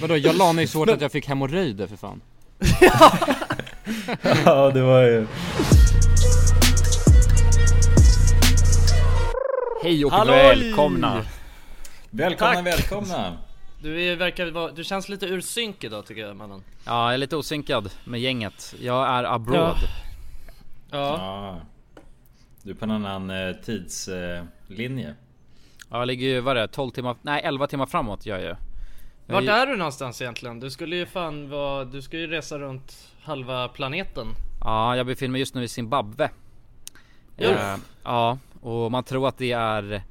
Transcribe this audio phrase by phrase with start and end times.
[0.00, 2.20] Vadå, jag la ner så hårt att jag fick hemorrojder för fan
[4.44, 5.26] Ja det var ju
[9.82, 10.36] Hej och Halloj!
[10.36, 11.22] välkomna!
[12.10, 12.66] Välkomna, Tack.
[12.66, 13.38] välkomna!
[13.82, 17.14] Du är, verkar vara, du känns lite ur synk idag tycker jag mannen Ja, jag
[17.14, 19.76] är lite osynkad med gänget Jag är abroad
[20.90, 20.98] Ja.
[21.18, 21.60] Ja.
[22.62, 25.14] Du är på en annan eh, tidslinje.
[25.90, 28.44] Ja, jag ligger ju, vad är det, 12 timmar, nej 11 timmar framåt gör jag
[28.48, 28.56] ju
[29.26, 30.60] Vart är du någonstans egentligen?
[30.60, 34.26] Du skulle ju fan vara, du ska ju resa runt halva planeten
[34.60, 36.30] Ja, jag befinner mig just nu i Zimbabwe.
[37.36, 40.02] Eh, Ja, och man tror att det är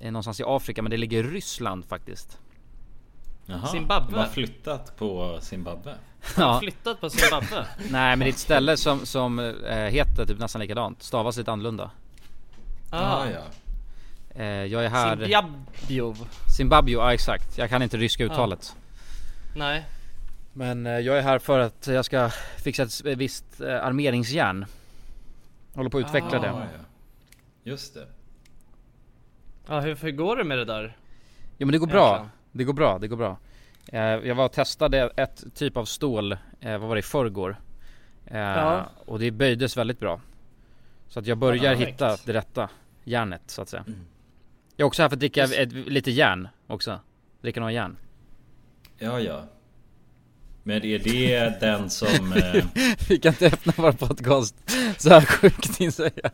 [0.00, 2.38] eh, någonstans i Afrika men det ligger i Ryssland faktiskt
[3.46, 3.66] Jaha.
[3.66, 4.12] Zimbabwe.
[4.12, 5.94] Du har flyttat på Zimbabwe.
[6.36, 7.66] Ja, Flyttat på Zimbabwe?
[7.90, 11.52] nej men det är ett ställe som, som eh, heter typ nästan likadant, stavas lite
[11.52, 11.90] annorlunda
[12.90, 13.40] Ah, ja.
[14.34, 16.26] Eh, Jag är här Zimbabwe.
[16.56, 18.76] Zimbabwe, ja exakt, jag kan inte ryska uttalet.
[19.56, 19.84] Nej.
[20.52, 22.30] Men eh, jag är här för att jag ska
[22.64, 24.66] fixa ett visst eh, armeringsjärn.
[25.74, 26.40] Håller på att utveckla Ah.
[26.42, 26.46] det.
[26.46, 26.84] Ja, ja.
[27.64, 28.06] Just det.
[29.68, 30.96] Ja hur, hur går det med det där?
[31.58, 33.36] Jo men det går bra, det går bra, det går bra.
[33.86, 37.56] Eh, Jag var och testade ett typ av stål, eh, vad var det, i förrgår.
[38.26, 38.86] Eh, Ja.
[39.06, 40.20] Och det böjdes väldigt bra.
[41.08, 42.68] Så att jag börjar Ja, hitta det rätta
[43.04, 43.84] järnet så att säga.
[43.86, 44.00] Mm.
[44.76, 47.00] Jag är också här för att dricka ett, lite järn också.
[47.42, 47.96] Dricka några järn.
[48.98, 49.44] Ja, ja.
[50.62, 52.32] Men är det den som...
[52.36, 52.64] Eh,
[53.08, 54.54] Vi kan inte öppna vår podcast.
[54.98, 56.30] Så här sjukt insäga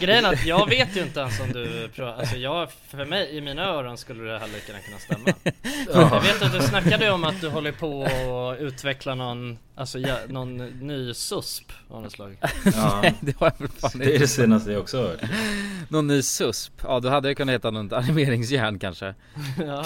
[0.00, 3.36] Grejen är att jag vet ju inte ens om du pratar, alltså jag, för mig,
[3.36, 5.52] i mina öron skulle det här lika kunna stämma.
[5.92, 10.16] Jag vet att du snackade om att du håller på att utveckla någon, alltså ja,
[10.28, 12.36] någon ny susp av något slag.
[12.64, 15.20] Ja, Det har jag fan det är det senaste jag också har hört.
[15.88, 16.72] Någon ny susp?
[16.84, 19.14] Ja då hade det kunnat heta något animeringsjärn kanske.
[19.66, 19.84] Ja,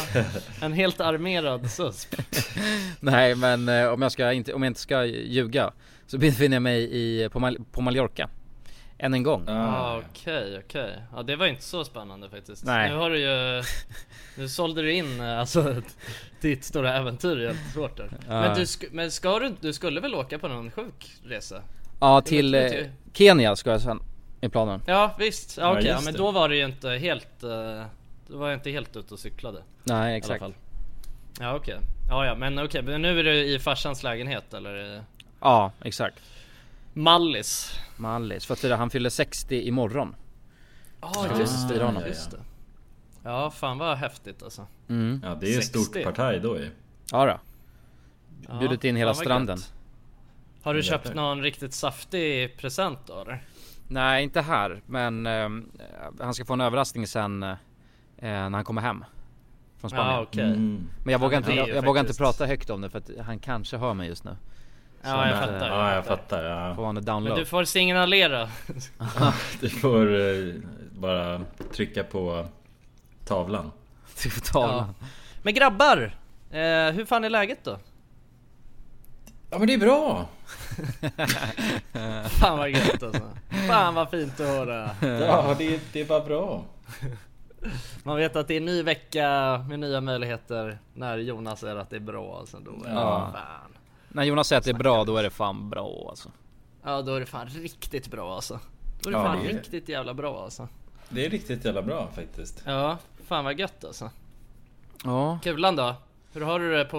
[0.62, 2.14] En helt armerad susp.
[3.00, 5.72] Nej men eh, om jag ska inte, om jag inte ska ljuga
[6.06, 8.28] Så befinner jag mig i, på, Mal- på Mallorca
[8.98, 9.44] Än en gång.
[9.46, 12.64] Ja Ah, okej okej, ja det var inte så spännande faktiskt.
[12.64, 12.90] Nej.
[12.90, 13.62] Nu har du ju,
[14.36, 15.74] nu sålde du in eh, alltså
[16.40, 18.40] ditt stora äventyr helt svårt där Ja.
[18.40, 21.62] Men, du, sk- men ska du, du skulle väl åka på någon sjuk resa?
[22.00, 22.88] Ja till vet eh, jag.
[23.12, 24.00] Kenya ska jag sen
[24.40, 24.80] i planen.
[24.86, 27.84] Ja visst, ja, Ja, okej, ja, just men då var det ju inte helt, eh,
[28.26, 29.62] då var jag inte helt ute och cyklade.
[29.84, 30.40] Nej i alla exakt.
[30.40, 30.54] fall.
[31.40, 31.76] Ja okej,
[32.08, 35.02] ja ja men okej, men nu är du i farsans lägenhet eller?
[35.40, 36.20] Ja exakt
[36.94, 40.16] Mallis Mallis, för att han fyller 60 imorgon
[41.00, 42.02] Ja Ah, just det, honom.
[42.06, 42.38] just det
[43.22, 45.20] Ja fan vad häftigt alltså mm.
[45.24, 46.04] ja, det är ett stort 60.
[46.04, 46.70] partaj då ju.
[47.10, 47.38] Ja då.
[48.48, 49.72] ja, Bjudit in hela fan vad stranden gött.
[50.62, 53.42] Har du köpt någon riktigt saftig present då eller?
[53.88, 55.70] Nej inte här men ehm,
[56.20, 57.56] han ska få en överraskning sen eh,
[58.16, 59.04] när han kommer hem
[59.78, 60.88] Från Spanien Ja okej Mm.
[61.04, 63.10] Men jag vågar Ja, inte, jag, jag vågar inte prata högt om det för att
[63.26, 64.36] han kanske hör mig just nu
[65.04, 66.44] Ja jag fattar Ja, jag fattar.
[66.44, 66.74] Ja.
[66.74, 68.48] Får Men du får signalera
[69.60, 70.54] Du får eh,
[70.90, 71.40] bara
[71.72, 72.46] trycka på
[73.26, 73.72] tavlan.
[74.22, 74.94] Du får tala
[75.42, 76.16] Men grabbar!
[76.50, 77.78] Eh, hur fan är läget då?
[79.50, 80.26] Ja men det är bra!
[82.40, 83.22] Fan vad gött alltså
[83.68, 86.64] Fan vad fint att höra Ja, det, det är bara bra.
[88.02, 91.90] Man vet att det är en ny vecka med nya möjligheter När Jonas säger att
[91.90, 93.30] det är bra alltså då är Ja.
[93.34, 93.73] fan
[94.14, 96.30] När Jonas säger att det är bra då är det fan bra alltså.
[96.84, 98.60] Ja då är det fan riktigt bra alltså.
[99.02, 99.58] Då är det Ja, fan det är det.
[99.58, 100.68] riktigt jävla bra alltså.
[101.08, 102.62] Det är riktigt jävla bra faktiskt.
[102.66, 104.10] Ja, fan vad gött alltså.
[105.04, 105.38] Ja.
[105.42, 105.94] Kulan då?
[106.32, 106.96] Hur har du det på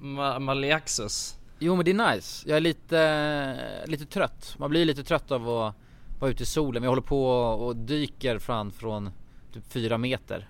[0.00, 1.36] Ma- Maliaxus?
[1.58, 4.54] Jo men det är nice, jag är lite, lite trött.
[4.58, 5.74] Man blir lite trött av att
[6.20, 6.72] vara ute i solen.
[6.74, 9.10] Men jag håller på och dyker fram från
[9.52, 10.48] typ fyra meter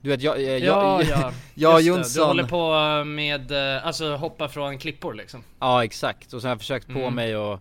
[0.00, 1.82] Du vet jag, jag, Ja, jag, ja, jag det.
[1.82, 5.42] Du Jonsson håller på med, eh, alltså hoppa från klippor liksom.
[5.58, 7.14] Ja exakt, och sen har jag försökt på Mm.
[7.14, 7.60] mig och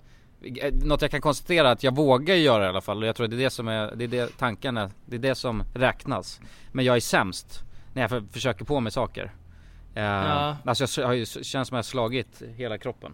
[0.61, 3.01] eh, Något jag kan konstatera att jag vågar göra i alla fall.
[3.03, 5.15] Och jag tror att det är det som är, det är det tanken är, det
[5.15, 6.39] är det som räknas.
[6.71, 9.23] Men jag är sämst när jag för, försöker på mig saker.
[9.23, 10.57] Uh, Ja.
[10.65, 13.13] Alltså jag har ju, känns som jag har slagit hela kroppen.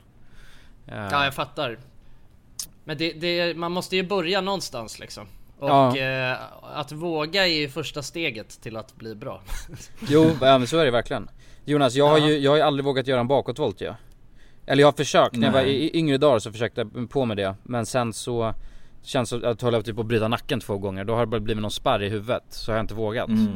[0.88, 1.77] Eh, Ja jag fattar.
[2.83, 5.27] Men det, det, man måste ju börja någonstans liksom
[5.59, 5.97] Och Ja.
[5.97, 6.38] eh,
[6.77, 9.41] att våga är ju första steget till att bli bra.
[10.09, 11.29] Jo, ja, men så är det verkligen.
[11.65, 12.27] Jonas, jag har Ja.
[12.27, 13.94] ju, jag har aldrig vågat göra en bakåtvolt ju
[14.65, 17.38] Eller jag har försökt, när jag var i yngre dagar så försökte jag på med
[17.38, 17.55] det.
[17.63, 18.53] Men sen så
[19.05, 21.25] Känns som att jag höll typ på att bryta nacken två gånger, då har det
[21.27, 22.44] bara blivit någon spärr i huvudet.
[22.50, 23.27] Så har jag inte vågat.
[23.27, 23.47] Mm.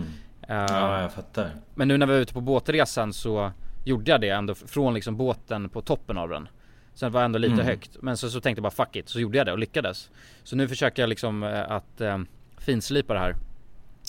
[0.49, 1.51] Eh, Ja, jag fattar.
[1.75, 3.51] Men nu när vi var ute på båtresan så
[3.85, 6.47] Gjorde jag det ändå från liksom båten på toppen av den
[6.97, 7.65] Sen var jag ändå lite Mm.
[7.65, 10.09] högt, men så, så tänkte jag bara fuck it, så gjorde jag det och lyckades
[10.43, 12.17] Så nu försöker jag liksom eh, att eh,
[12.57, 13.35] finslipa det här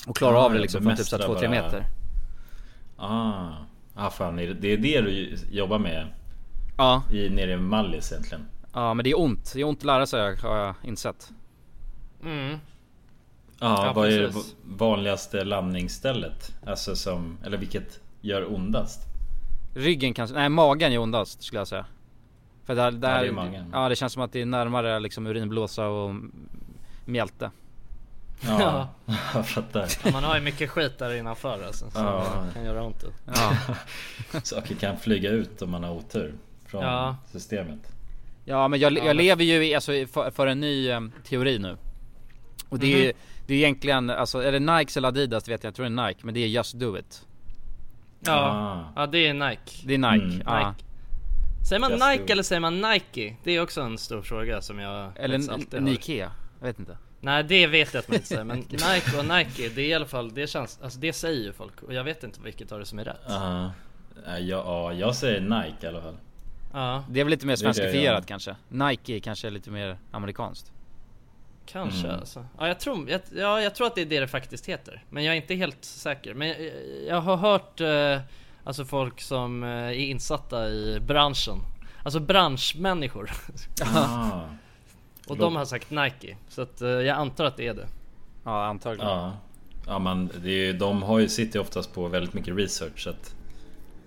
[0.06, 1.87] Och klara Ja, av det liksom från typ så här bemästra 2-3 bara- meter
[2.96, 3.49] Ah,
[3.94, 6.06] ah, fan, det är det du jobbar med
[6.76, 8.46] Ja, i, nere i Mallis egentligen?
[8.73, 9.52] ja men det är ont.
[9.55, 11.31] Det är ont att lära sig har jag insett.
[12.25, 12.50] Mm.
[13.61, 14.55] Ja, Ja, vad är det precis.
[14.64, 16.55] vanligaste landningsstället?
[16.67, 19.00] Alltså som, eller vilket gör ondast?
[19.75, 21.87] Ryggen kanske, nej magen är ondast skulle jag säga.
[22.69, 23.70] För där, där, det är magen.
[23.73, 26.15] ja det känns som att det är närmare liksom urinblåsa och
[27.05, 27.50] mjälte.
[28.41, 28.88] Ja,
[29.35, 29.88] jag fattar.
[30.05, 32.44] Ja, man har ju mycket skit där innanför alltså, som Ja.
[32.55, 33.05] kan göra ont.
[33.35, 33.53] Ja,
[34.43, 36.35] Saker kan flyga ut om man har otur
[36.67, 37.17] från Ja.
[37.32, 37.93] systemet.
[38.44, 41.59] ja men jag, Ja, jag lever ju i, alltså, för, för en ny eh, teori
[41.59, 41.76] nu.
[42.69, 43.05] Och det är Mhm.
[43.05, 43.12] ju,
[43.47, 46.06] det är egentligen, alltså är det Nikes eller Adidas vet jag, jag tror det är
[46.09, 47.26] Nike, men det är Just Do It.
[48.21, 48.93] Ja, Ah.
[49.00, 49.73] ja det är Nike.
[49.85, 50.69] Det är Nike, Mm, ja.
[50.69, 50.85] Nike.
[51.69, 52.31] Säger man Just do Nike it.
[52.31, 53.37] eller säger man Nike?
[53.44, 55.91] Det är också en stor fråga som jag Eller faktiskt alltid N- har.
[55.91, 56.31] Nikea,
[56.61, 56.99] jag vet inte.
[57.20, 59.94] Nej det vet jag att man inte säger, men Nike och Nike det är i
[59.94, 62.79] alla fall, det känns, alltså det säger ju folk och jag vet inte vilket av
[62.79, 63.20] det som är rätt.
[63.29, 63.73] Ja,
[64.26, 66.17] ja, ja, jag säger Nike i alla fall.
[66.73, 68.56] Ja, Det är väl lite mer är svenskifierat kanske.
[68.69, 70.73] Nike är kanske lite mer amerikanskt.
[71.67, 72.21] kanske Mm.
[72.21, 72.47] alltså.
[72.59, 75.05] Ja jag, tror, jag, ja jag tror att det är det det faktiskt heter.
[75.11, 76.35] Men jag är inte helt säker.
[76.35, 76.59] Men jag,
[77.09, 78.21] jag har hört eh,
[78.69, 81.59] alltså folk som eh, är insatta i branschen.
[82.03, 83.31] Alltså branschmänniskor.
[83.94, 84.41] Ah,
[85.26, 86.37] och de har sagt Nike.
[86.49, 87.87] Så att eh, jag antar att det är det.
[88.44, 89.09] Ja antagligen.
[89.09, 89.32] ja.
[89.87, 92.99] Ja men det är, ju- de har ju, sitter ju oftast på väldigt mycket research
[93.05, 93.35] så att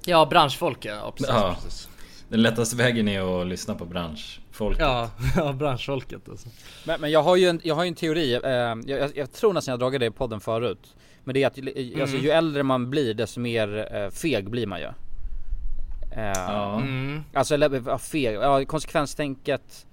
[0.05, 1.27] Ja branschfolk ja, precis.
[1.35, 1.55] Ja.
[1.63, 1.89] precis.
[2.29, 4.79] Den lättaste vägen är att lyssna på branschfolket.
[4.81, 6.49] Ja, ja branschfolket alltså.
[6.85, 9.31] Men, men jag har ju en, jag har ju en teori, eh, jag, jag, jag
[9.31, 10.95] tror nästan jag dragit det i podden förut.
[11.23, 14.79] Men det är att alltså, ju äldre man blir desto mer eh, feg blir man
[14.79, 14.85] ju.
[14.85, 16.75] Eh, Ja.
[16.81, 17.23] Mm.
[17.33, 19.87] Alltså eller, feg, ja, konsekvenstänket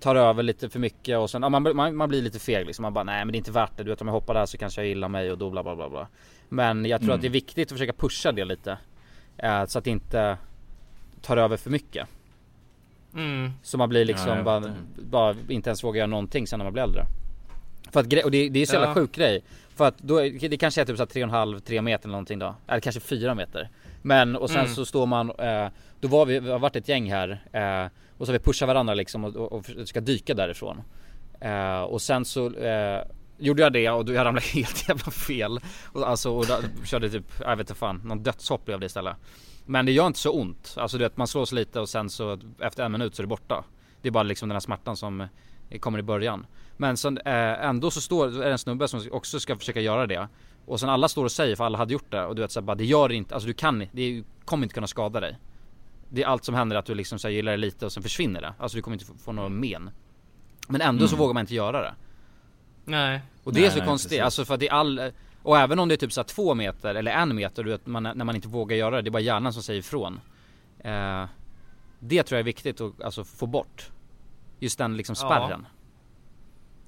[0.00, 2.82] tar över lite för mycket och sen, ja, man, man, man blir lite feg liksom.
[2.82, 3.82] Man bara nej men det är inte värt det.
[3.84, 5.76] Du vet om jag hoppar där så kanske jag gillar mig och då bla bla
[5.76, 6.08] bla bla.
[6.48, 7.14] Men jag tror Mm.
[7.14, 8.78] att det är viktigt att försöka pusha det lite.
[9.36, 10.36] Eh, så att det inte
[11.22, 12.08] tar över för mycket.
[13.14, 13.50] Mm.
[13.62, 16.72] Så man blir liksom Ja, bara, bara inte ens vågar göra någonting sen när man
[16.72, 17.06] blir äldre.
[17.90, 18.94] För att och det, det är så jävla Ja.
[18.94, 19.44] sjuk grej.
[19.76, 22.54] För att då, det kanske är typ så här 3,5, 3 meter eller någonting då.
[22.66, 23.68] Eller kanske 4 meter.
[24.02, 24.74] Men och sen Mm.
[24.74, 25.68] så står man, eh,
[26.00, 27.30] då var vi, vi har varit ett gäng här.
[27.52, 30.82] Eh, och så har vi pushat varandra liksom och, och, och ska dyka därifrån.
[31.40, 32.52] Eh, och sen så
[33.38, 35.60] gjorde jag det och då jag ramlade helt jävla fel.
[35.84, 39.16] Och, alltså och då, körde typ, jag vet inte fan, någon dödshopp blev det istället.
[39.66, 40.74] Men det gör inte så ont.
[40.78, 43.28] Alltså du vet man slås lite och sen så efter en minut så är det
[43.28, 43.64] borta.
[44.02, 45.28] Det är bara liksom den här smärtan som
[45.80, 46.46] kommer i början.
[46.76, 50.06] Men sen eh, ändå så står är det en snubbe som också ska försöka göra
[50.06, 50.28] det.
[50.66, 52.60] Och sen alla står och säger för alla hade gjort det och du vet så
[52.60, 55.38] här, bara det gör inte, alltså du kan det är- kommer inte kunna skada dig.
[56.08, 58.02] Det är allt som händer att du liksom så här, gillar det lite och sen
[58.02, 58.54] försvinner det.
[58.58, 59.90] Alltså du kommer inte få, få någon men.
[60.68, 61.20] Men ändå så Mm.
[61.20, 61.94] vågar man inte göra det.
[62.84, 63.20] Nej.
[63.44, 64.22] Och det är Nej, så nej, konstigt, precis.
[64.24, 66.54] alltså för att det är all Och även om det är typ så här två
[66.54, 69.10] meter eller en meter, du vet, man, när man inte vågar göra det, det är
[69.10, 70.20] bara hjärnan som säger ifrån
[70.78, 71.24] eh,
[71.98, 73.90] Det tror jag är viktigt att alltså, få bort
[74.58, 75.78] Just den liksom spärren Ja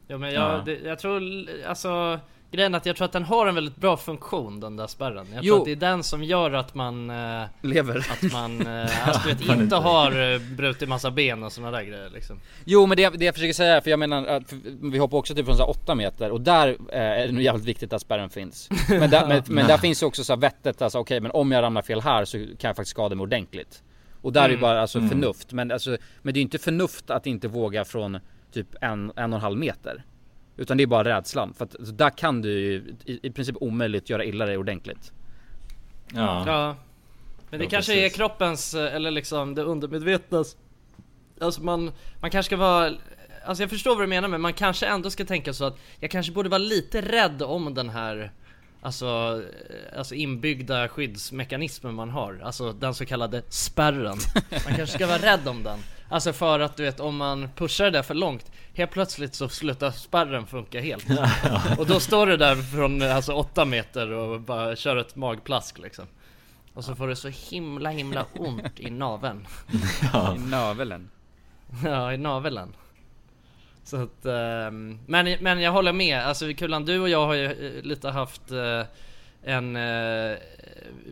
[0.09, 0.63] men jag, Ja.
[0.65, 1.23] det, jag tror,
[1.67, 2.21] alltså
[2.51, 5.27] Grejen är att jag tror att den har en väldigt bra funktion den där spärren.
[5.35, 5.55] Jag Jo.
[5.55, 9.29] tror att det är den som gör att man, eh, Lever att man, eh, alltså,
[9.29, 12.41] du vet, inte har eh, brutit massa ben och såna där grejer liksom.
[12.65, 14.53] Jo men det, det jag försöker säga, för jag menar att
[14.83, 17.43] vi hoppar också typ från så här 8 meter och där eh, är det nog
[17.43, 20.41] jävligt viktigt att spärren finns Men där, men, men där finns ju också så här
[20.41, 23.23] vettet, alltså okej men om jag ramlar fel här så kan jag faktiskt skada mig
[23.23, 23.83] ordentligt
[24.23, 24.61] Och där är ju Mm.
[24.63, 25.11] bara alltså Mm.
[25.11, 25.91] förnuft, men alltså
[26.23, 28.19] Men det är ju inte förnuft att inte våga från
[28.55, 30.05] typ en, en och en halv meter
[30.57, 33.57] Utan det är bara rädslan, för att alltså, där kan du ju i, i princip
[33.61, 35.13] omöjligt göra illa dig ordentligt
[36.15, 36.45] Ja.
[36.47, 36.77] Ja.
[37.51, 38.13] Men det Ja, kanske precis.
[38.13, 40.57] är kroppens, eh, eller liksom det undermedvetnas
[41.41, 42.93] Alltså man, man kanske ska vara
[43.47, 46.11] Alltså jag förstår vad du menar men man kanske ändå ska tänka så att Jag
[46.11, 48.33] kanske borde vara lite rädd om den här
[48.83, 49.07] Alltså,
[49.71, 54.19] eh, alltså inbyggda skyddsmekanismen man har Alltså den så kallade spärren
[54.51, 55.79] Man kanske ska vara rädd om den
[56.15, 59.49] Alltså för att du vet om man pushar det där för långt Helt plötsligt så
[59.49, 61.07] slutar spärren funka helt.
[61.79, 66.05] Och då står du där från alltså 8 meter och bara kör ett magplask liksom.
[66.75, 69.47] Och så får du så himla himla ont i naveln.
[70.13, 70.37] Ja.
[70.37, 71.11] I növelen
[71.85, 72.77] Ja, i naveln.
[73.85, 77.45] Så att, ehm, men, men jag håller med, alltså Kulan du och jag har ju
[77.45, 78.83] eh, lite haft eh,
[79.43, 80.37] en eh,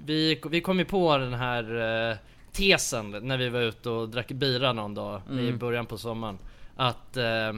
[0.05, 2.19] vi, vi kom ju på den här
[2.53, 5.59] tesen när vi var ute och drack bira någon dag i Mm.
[5.59, 6.39] början på sommaren
[6.77, 7.53] Att eh,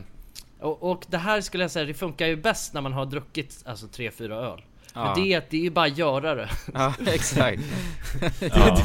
[0.60, 3.62] och, och det här skulle jag säga, det funkar ju bäst när man har druckit
[3.66, 4.62] alltså 3-4 öl
[4.96, 5.04] Ja.
[5.16, 6.48] Men det, det är ju bara att göra det.
[6.74, 7.62] Ja, exakt.
[8.40, 8.78] Ja.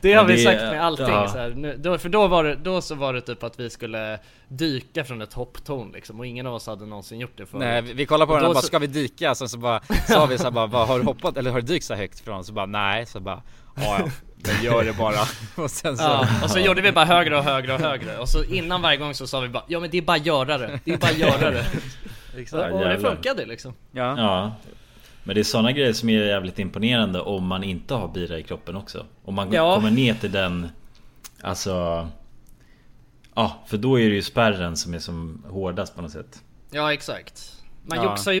[0.00, 1.28] Det har Men vi det- sagt med allting ja.
[1.28, 1.50] så här.
[1.50, 4.18] Nu, då, För då var, det, då så var det typ att vi skulle
[4.48, 7.60] dyka från ett hopptorn liksom och ingen av oss hade någonsin gjort det förut.
[7.60, 9.34] Nej vi, vi kollade på den och bara så- ska vi dyka?
[9.34, 11.66] Sen så bara sa vi så här, bara, bara har du hoppat eller har du
[11.66, 12.44] dykt så högt från?
[12.44, 13.42] Så bara nej, så bara
[13.76, 14.08] ja ja,
[14.46, 15.20] men gör det bara.
[15.64, 18.18] Och sen så Ja, och så gjorde vi bara högre och högre och högre.
[18.18, 20.26] Och så innan varje gång så sa vi bara Ja men det är bara att
[20.26, 21.64] göra det, det är bara att göra det.
[22.38, 22.72] Exakt.
[22.72, 23.74] Och det funkade liksom.
[23.92, 24.14] Ja.
[24.18, 24.52] Ja.
[25.24, 28.42] Men det är sådana grejer som är jävligt imponerande om man inte har bira i
[28.42, 29.04] kroppen också.
[29.24, 29.74] Om man Ja.
[29.74, 30.68] kommer ner till den
[31.42, 32.08] Alltså
[33.34, 36.42] Ja, för då är det ju spärren som är som hårdast på något sätt.
[36.70, 37.52] Ja exakt.
[37.86, 38.04] Man Ja.
[38.04, 38.40] joxar ju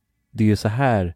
[0.31, 1.15] det är ju så här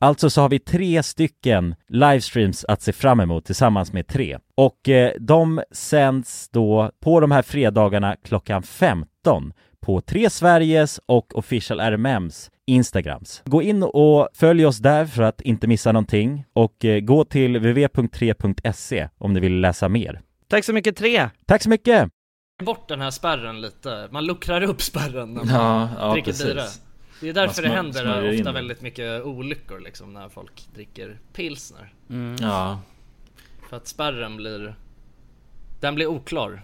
[0.00, 4.38] Alltså så har vi tre stycken livestreams att se fram emot tillsammans med tre.
[4.54, 11.38] Och eh, de sänds då på de här fredagarna klockan 15 på Tre Sveriges och
[11.38, 13.42] Official RMMs Instagrams.
[13.44, 17.56] Gå in och följ oss där för att inte missa någonting och eh, gå till
[17.58, 20.20] www.3.se om ni vill läsa mer.
[20.48, 21.28] Tack så mycket Tre!
[21.46, 22.08] Tack så mycket!
[22.64, 26.46] Bort den här spärren lite, man luckrar upp spärren när man Ja, ja dricker precis.
[26.46, 26.62] bira.
[27.20, 31.92] Det är därför det händer in ofta väldigt mycket olyckor liksom när folk dricker pilsner.
[32.40, 32.80] Ja,
[33.68, 34.74] För att spärren blir,
[35.80, 36.62] den blir oklar.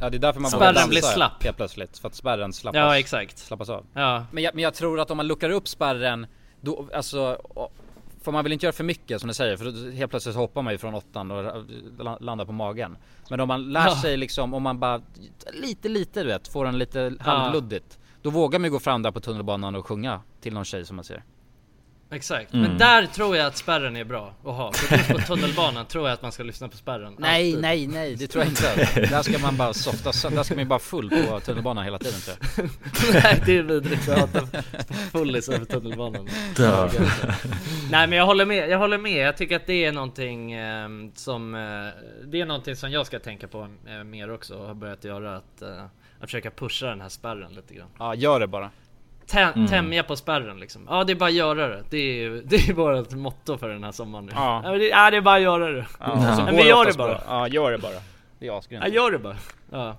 [0.00, 1.42] Ja det är därför man Spärren blir slapp.
[1.44, 3.38] helt plötsligt, för att spärren slappas, Ja exakt.
[3.38, 4.26] slappas av Ja.
[4.32, 6.26] men jag, men jag tror att om man luckar upp spärren,
[6.60, 7.38] då, alltså
[8.22, 10.62] Får man väl inte göra för mycket som du säger för då helt plötsligt hoppar
[10.62, 11.64] man ju från åttan och
[11.98, 12.96] la- landar på magen
[13.30, 13.96] Men om man lär Ja.
[14.02, 15.02] sig liksom, om man bara
[15.52, 19.10] lite lite du vet, får den lite halvluddigt Då vågar man ju gå fram där
[19.10, 21.22] på tunnelbanan och sjunga till någon tjej som man ser
[22.10, 22.66] Exakt, Mm.
[22.68, 24.72] men där tror jag att spärren är bra att ha.
[24.72, 27.14] För på tunnelbanan tror jag att man ska lyssna på spärren.
[27.18, 27.62] Nej alltid.
[27.62, 30.68] nej nej, det tror jag inte Där ska man bara softa, där ska man ju
[30.68, 32.68] bara full på tunnelbanan hela tiden tror jag
[33.24, 34.62] Nej det är vidrigt att hata
[35.12, 36.28] fullis över tunnelbanan.
[36.58, 36.90] Ja.
[37.90, 39.26] Nej men jag håller med, jag håller med.
[39.26, 41.60] Jag tycker att det är någonting eh, som eh,
[42.26, 45.36] Det är någonting som jag ska tänka på eh, mer också och har börjat göra
[45.36, 45.84] att, eh,
[46.24, 47.88] att försöka pusha den här spärren lite grann.
[47.98, 48.70] Ja gör det bara
[49.26, 49.68] Tä- Mm.
[49.68, 50.86] Tämja på spärren liksom.
[50.88, 51.84] Ja det är bara att göra det.
[51.90, 54.32] Det är, det är vårt motto för den här sommaren nu.
[54.34, 54.62] Ja.
[54.62, 55.86] men det, ja, det är bara att göra det.
[56.00, 57.20] Ja, Men vi gör det bara.
[57.26, 57.92] Ja gör det bara
[58.38, 59.36] Det är asgrymt Ja gör det bara.
[59.70, 59.96] Ja.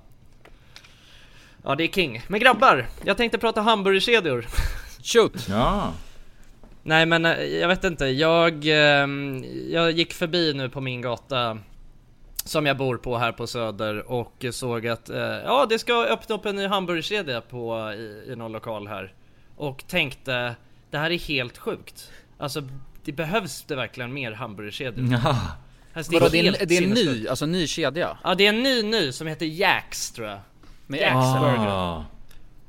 [1.63, 2.21] Ja det är king.
[2.27, 4.45] Men grabbar, jag tänkte prata hamburgerkedjor.
[5.03, 5.47] Shoot!
[5.49, 5.93] ja.
[6.83, 11.57] Nej men eh, jag vet inte, jag, ehm, jag gick förbi nu på min gata
[12.45, 16.35] som jag bor på här på Söder och såg att eh, ja det ska öppna
[16.35, 19.13] upp en ny hamburgerkedja på i, i någon lokal här
[19.55, 20.55] och tänkte
[20.91, 22.11] det här är helt sjukt.
[22.37, 22.67] Alltså
[23.03, 25.07] det behövs det verkligen mer hamburgerkedjor.
[25.23, 25.37] ja.
[25.93, 28.17] Alltså, Vadå, det är, helt en, det är en ny, alltså ny kedja?
[28.23, 30.39] Ja det är en ny ny som heter Jacks tror jag.
[30.87, 31.39] Med Jacks X?
[31.39, 31.67] Burger.
[31.67, 32.05] Ah.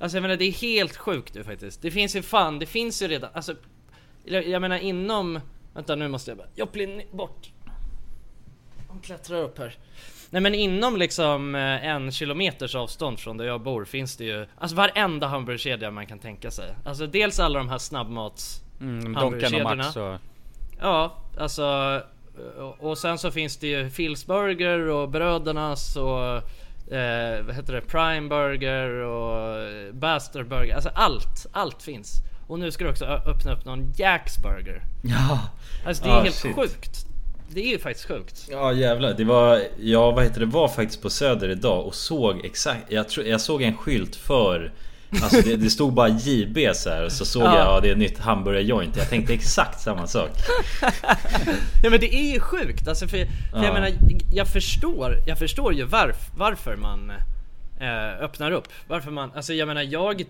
[0.00, 1.82] Alltså jag menar det är helt sjukt nu faktiskt.
[1.82, 3.54] Det finns ju fan, det finns ju redan, alltså
[4.24, 5.40] jag, menar inom,
[5.74, 7.50] vänta nu måste jag bara, jag blir bort.
[9.00, 9.74] De klättrar upp här.
[10.30, 14.46] Nej men inom liksom eh, en kilometers avstånd från där jag bor finns det ju,
[14.58, 16.74] alltså varenda hamburgerkedja man kan tänka sig.
[16.84, 20.12] Alltså dels alla de här snabbmats Mm, hamburgerkedjorna.
[20.14, 20.20] Och...
[20.80, 22.00] Ja, alltså
[22.58, 26.26] och- och sen så finns det ju Phil's Burger och Brödernas och
[26.94, 27.80] eh, vad heter det?
[27.80, 30.74] Prime Burger och eh, Bastard Burger.
[30.74, 32.12] Alltså allt, allt finns.
[32.48, 34.82] Och nu ska du också öppna upp någon Jacks Burger.
[35.02, 35.40] Ja.
[35.86, 36.54] Alltså det är Ah, helt shit.
[36.56, 37.06] sjukt.
[37.48, 38.46] Det är ju faktiskt sjukt.
[38.50, 42.44] Ja jävlar, det var, ja vad heter det, var faktiskt på Söder idag och såg
[42.44, 44.72] exakt, jag, tror, jag såg en skylt för
[45.22, 47.56] Alltså det, det stod bara JB så här och så såg Ja.
[47.58, 50.30] jag, ja det är ett nytt hamburgerjoint Jag tänkte exakt samma sak
[51.82, 53.64] Ja men det är ju sjukt alltså för, för Ja.
[53.64, 53.90] jag menar
[54.32, 57.12] jag förstår, jag förstår ju varf, varför man
[57.80, 58.68] eh, öppnar upp.
[58.88, 60.24] Varför man, alltså jag menar jag,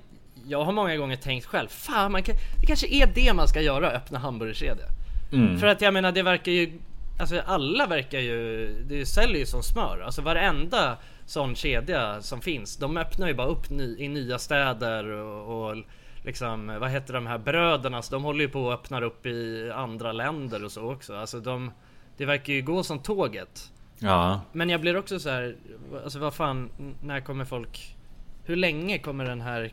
[0.47, 3.61] jag har många gånger tänkt själv, fan man kan, det kanske är det man ska
[3.61, 4.85] göra, öppna hamburgerkedja.
[5.33, 5.59] Mm.
[5.59, 6.73] För att jag menar det verkar ju,
[7.19, 10.01] alltså alla verkar ju, det säljer ju som smör.
[10.01, 15.07] Alltså varenda sån kedja som finns, de öppnar ju bara upp ny, i nya städer
[15.07, 15.77] och, och
[16.25, 19.71] liksom, vad heter de här bröderna, så de håller ju på och öppnar upp i
[19.75, 21.17] andra länder och så också.
[21.17, 21.71] Alltså de,
[22.17, 23.73] det verkar ju gå som tåget.
[23.99, 25.57] Ja, Men jag blir också så här,
[26.05, 26.71] alltså vad fan,
[27.03, 27.97] när kommer folk,
[28.45, 29.73] hur länge kommer den här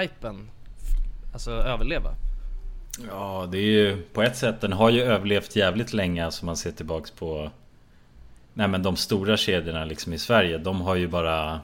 [0.00, 0.50] hypen
[1.32, 2.14] alltså överleva?
[3.08, 6.56] Ja det är ju på ett sätt, den har ju överlevt jävligt länge alltså man
[6.56, 7.50] ser tillbaks på
[8.54, 11.60] Nej men de stora kedjorna liksom i Sverige, de har ju bara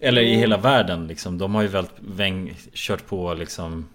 [0.00, 3.88] Eller i hela världen liksom, de har ju väl väng, kört på liksom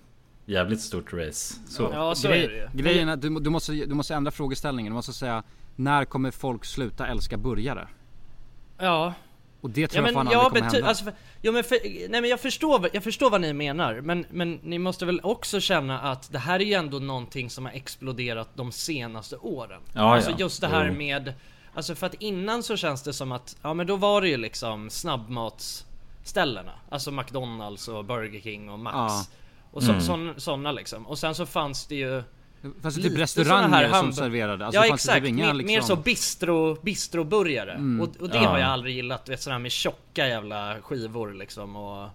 [0.49, 1.89] Jävligt stort race så.
[1.93, 2.83] Ja, så Grej, är det.
[2.83, 4.91] Grejen är att du, du, måste, du måste ändra frågeställningen.
[4.91, 5.43] Du måste säga
[5.75, 7.87] när kommer folk sluta älska burgare?
[8.77, 9.13] Ja,
[9.67, 10.87] Och det tror Ja jag fan men aldrig jag kommer hända.
[10.87, 11.77] alltså, för, ja, men för,
[12.09, 15.19] nej men jag förstår, vad- jag förstår vad ni menar men, men ni måste väl
[15.23, 19.81] också känna att det här är ju ändå någonting som har exploderat de senaste åren.
[19.93, 20.35] Ja, alltså ja.
[20.39, 21.33] just det här med
[21.73, 24.37] Alltså för att innan så känns det som att, ja men då var det ju
[24.37, 29.25] liksom snabbmatsställena Alltså McDonalds och Burger King och Max Ja.
[29.71, 30.01] Och så, Mm.
[30.01, 32.23] sån, såna liksom, och sen så fanns det ju
[32.81, 34.65] Fast det typ restauranger här som serverade.
[34.65, 35.73] Alltså, ja fanns exakt, typ inga, mer, liksom...
[35.75, 37.71] mer så bistro, bistroburgare.
[37.73, 38.01] Mm.
[38.01, 38.49] Och, och det Ja.
[38.49, 42.09] har jag aldrig gillat, du vet sådana här med tjocka jävla skivor liksom och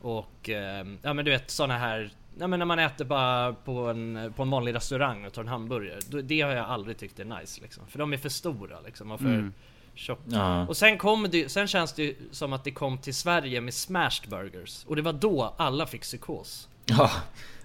[0.00, 3.72] Och eh, ja men du vet sådana här Ja men när man äter bara på
[3.88, 7.18] en, på en vanlig restaurang och tar en hamburgare då, Det har jag aldrig tyckt
[7.18, 9.52] är nice liksom För de är för stora liksom och för Mm.
[9.94, 10.66] tjocka Ja.
[10.66, 13.74] Och sen kom det sen känns det ju som att det kom till Sverige med
[13.74, 17.10] smashed burgers Och det var då alla fick psykos Ja,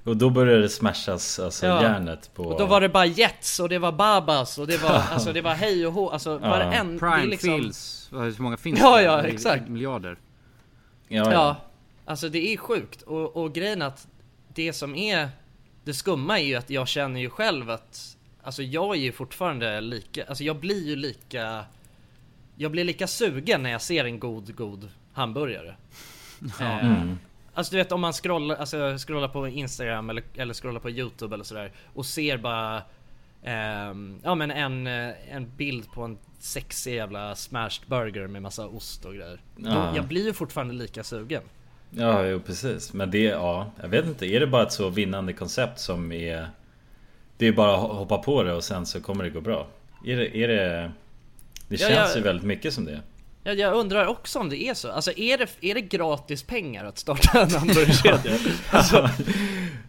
[0.03, 1.81] och då började det smashas alltså Ja.
[1.81, 2.43] järnet på...
[2.43, 5.41] Och då var det bara Jets och det var Babas och det var alltså det
[5.41, 6.49] var hej och hå, alltså Ja.
[6.49, 9.03] varenda, Prime liksom, Fields, hur många finns Ja, det?
[9.03, 9.67] ja, är exakt.
[9.67, 10.17] Miljarder.
[11.07, 11.55] Ja, Ja, ja.
[12.05, 14.07] alltså det är sjukt och, och grejen att
[14.53, 15.29] det som är
[15.83, 19.81] det skumma är ju att jag känner ju själv att Alltså jag är ju fortfarande
[19.81, 21.65] lika, alltså jag blir ju lika
[22.55, 25.75] Jag blir lika sugen när jag ser en god, god hamburgare
[26.59, 27.19] eh, Mm.
[27.53, 31.33] Alltså du vet om man scrollar, alltså scrollar på Instagram eller, eller scrollar på Youtube
[31.33, 32.81] eller sådär och ser bara
[33.43, 38.67] ehm, Ja men en, eh, en bild på en sexig jävla smashed burger med massa
[38.67, 39.95] ost och grejer Ja.
[39.95, 41.43] Jag blir ju fortfarande lika sugen
[41.91, 42.93] Ja, jo precis.
[42.93, 44.25] Men det, ja, jag vet inte.
[44.25, 46.47] Är det bara ett så vinnande koncept som är...
[47.37, 49.67] Det är bara att hoppa på det och sen så kommer det gå bra.
[50.05, 50.37] Är det...
[50.37, 50.91] Är det,
[51.67, 52.15] det känns ja.
[52.15, 53.01] ju väldigt mycket som det.
[53.43, 54.91] Ja, jag undrar också om det är så.
[54.91, 58.31] Alltså är det, är det gratis pengar att starta en hamburgerkedja?
[58.71, 59.09] alltså,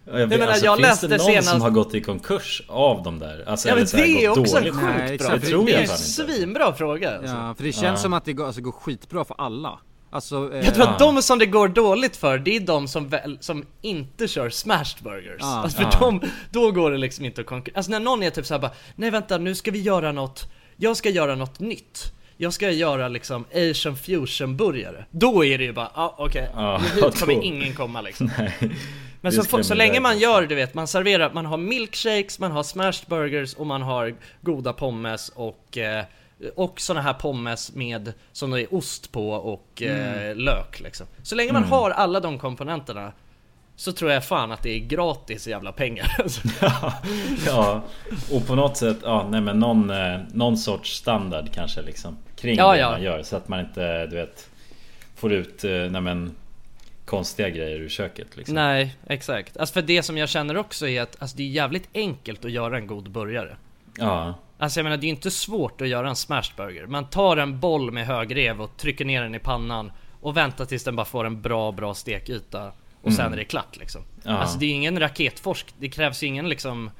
[0.06, 2.62] Jag vet, menar, alltså, jag finns läste det någon senast- som har gått i konkurs
[2.68, 3.44] av de där?
[3.46, 4.82] Alltså, ja men här, det är också en dåligt?
[4.82, 5.30] Nej, sjukt exakt.
[5.30, 7.34] bra Det tror Det jag är en svinbra fråga alltså.
[7.34, 7.96] Ja, för det känns Ja.
[7.96, 9.78] som att det går, alltså, går skitbra för alla.
[10.10, 13.08] Alltså, eh, Jag tror att de som det går dåligt för, det är de som,
[13.08, 15.36] väl, som inte kör smashed burgers.
[15.40, 15.46] Ja.
[15.62, 15.98] alltså för Ja.
[16.00, 17.78] de, då går det liksom inte att konkurrera.
[17.78, 20.96] Alltså när någon är typ såhär bara, nej vänta nu ska vi göra något, jag
[20.96, 22.12] ska göra något nytt.
[22.36, 25.04] Jag ska göra liksom asian fusion burgare.
[25.10, 28.30] Då är det ju bara, ah, okej, Ja, hit kommer då- ingen komma liksom.
[28.38, 28.52] Nej.
[29.20, 32.62] Men så, så länge man gör, du vet, man serverar, man har milkshakes, man har
[32.62, 36.04] smashed burgers och man har goda pommes och eh,
[36.56, 41.06] och såna här pommes med, som det är ost på och eh, lök liksom.
[41.22, 41.70] Så länge man Mm.
[41.72, 43.12] har alla de komponenterna
[43.82, 46.48] Så tror jag fan att det är gratis jävla pengar alltså.
[47.46, 47.82] Ja,
[48.32, 52.56] och på något sätt, ja nej men någon, eh, någon sorts standard kanske liksom Kring
[52.56, 52.90] Ja, det ja.
[52.90, 54.48] man gör så att man inte, du vet
[55.16, 56.34] Får ut, eh, nej men
[57.04, 59.56] Konstiga grejer ur köket liksom Nej, exakt.
[59.56, 62.50] Alltså för det som jag känner också är att alltså, det är jävligt enkelt att
[62.50, 63.56] göra en god burgare.
[63.98, 66.86] Ja, Alltså jag menar det är ju inte svårt att göra en smashed burger.
[66.86, 70.84] Man tar en boll med högrev och trycker ner den i pannan och vänta tills
[70.84, 73.16] den bara får en bra, bra stekyta och Mm.
[73.16, 74.02] sen är det klart liksom.
[74.22, 74.30] Ja.
[74.30, 76.90] Alltså det är ingen raketforsk, det krävs ju ingen liksom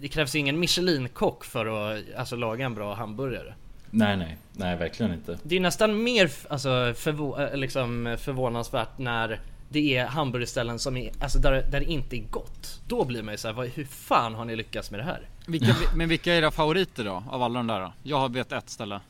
[0.00, 3.54] det krävs ingen Michelin-kock för att alltså, laga en bra hamburgare.
[3.90, 5.38] Nej nej, nej verkligen inte.
[5.42, 11.10] Det är nästan mer alltså, förvå- äh, liksom, förvånansvärt när det är hamburgerställen som är,
[11.20, 12.80] alltså, där, där det inte är gott.
[12.88, 15.20] Då blir man ju såhär, hur fan har ni lyckats med det här?
[15.46, 17.22] Vilka, men vilka är era favoriter då?
[17.30, 17.92] Av alla de där då?
[18.02, 19.00] Jag vet ett ställe.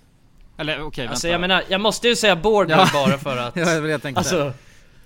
[0.56, 1.32] Eller okej Alltså vänta.
[1.32, 2.88] jag menar, jag måste ju säga Border Ja.
[2.92, 3.56] bara för att...
[3.56, 4.18] Ja, var det jag tänkte.
[4.18, 4.52] Alltså,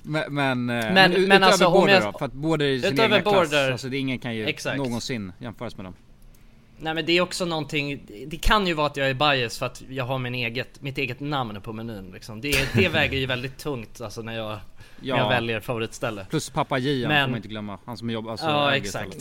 [0.02, 2.18] Men, men, eh, Men- men, ut- men utöver alltså, Border jag- då?
[2.18, 3.34] För att Border är sin egna klass.
[3.34, 4.76] Border- Alltså det, ingen kan ju Exakt.
[4.78, 5.94] någonsin jämföras med dem.
[6.78, 9.66] nej men det är också någonting, det kan ju vara att jag är bias för
[9.66, 12.40] att jag har min eget, mitt eget namn på menyn liksom.
[12.40, 14.58] Det, det väger ju väldigt tungt alltså när jag,
[15.00, 15.14] Ja.
[15.16, 16.26] när jag väljer favoritställe.
[16.30, 17.78] Plus pappa Gian Men- får man inte glömma.
[17.84, 19.16] Han som jobbar, alltså Ja, exakt.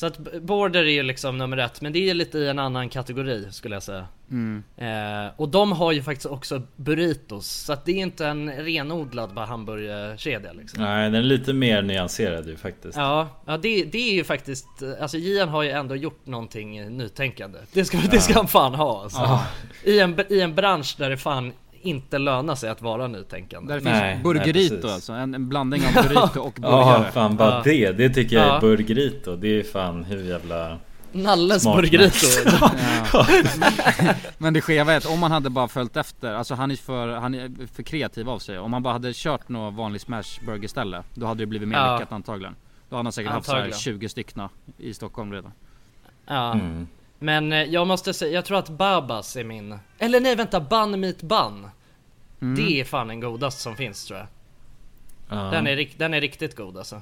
[0.00, 2.88] Så att Border är ju liksom nummer ett, men det är lite i en annan
[2.88, 4.06] kategori skulle jag säga.
[4.30, 4.62] Mm.
[4.76, 9.34] Eh, och de har ju faktiskt också burritos, så att det är inte en renodlad
[9.34, 10.82] bara hamburgerkedja liksom.
[10.82, 12.96] Nej den är lite mer nyanserad ju faktiskt.
[12.96, 14.66] Ja, ja det, det är ju faktiskt,
[15.00, 17.58] alltså Gian har ju ändå gjort någonting nytänkande.
[17.72, 19.18] Det ska, det ska han fan ha alltså.
[19.18, 19.46] Ja.
[19.84, 21.52] I, en, I en bransch där det fan
[21.82, 23.74] inte lönar sig att vara nytänkande.
[23.74, 25.12] Där Nej, finns Burgerito nej, alltså.
[25.12, 27.12] En, en blandning av burrito och Ja burgare.
[27.12, 27.62] fan bara Ja.
[27.64, 28.60] det, det tycker jag är Ja.
[28.60, 29.36] burgerito.
[29.36, 30.78] Det är fan hur jävla...
[31.12, 32.26] Nalles burgerito.
[33.12, 33.26] Ja.
[34.38, 37.08] Men det skeva är att om man hade bara följt efter, alltså han är för,
[37.08, 38.58] han är för kreativ av sig.
[38.58, 41.94] Om man bara hade kört något vanligt smashburgerställe, då hade det blivit mer Ja.
[41.96, 42.54] lyckat antagligen.
[42.88, 43.80] Då hade han säkert haft så här Antagligen.
[43.80, 45.52] 20 stycken i Stockholm redan.
[46.26, 46.52] Ja.
[46.52, 46.88] Mm.
[47.22, 51.00] Men eh, jag måste säga, jag tror att Babas är min Eller nej vänta, Bun
[51.00, 51.66] Meat Bun
[52.42, 52.54] Mm.
[52.56, 54.28] Det är fan den godaste som finns tror jag
[55.28, 55.36] Ja.
[55.36, 57.00] den, är, den är riktigt god alltså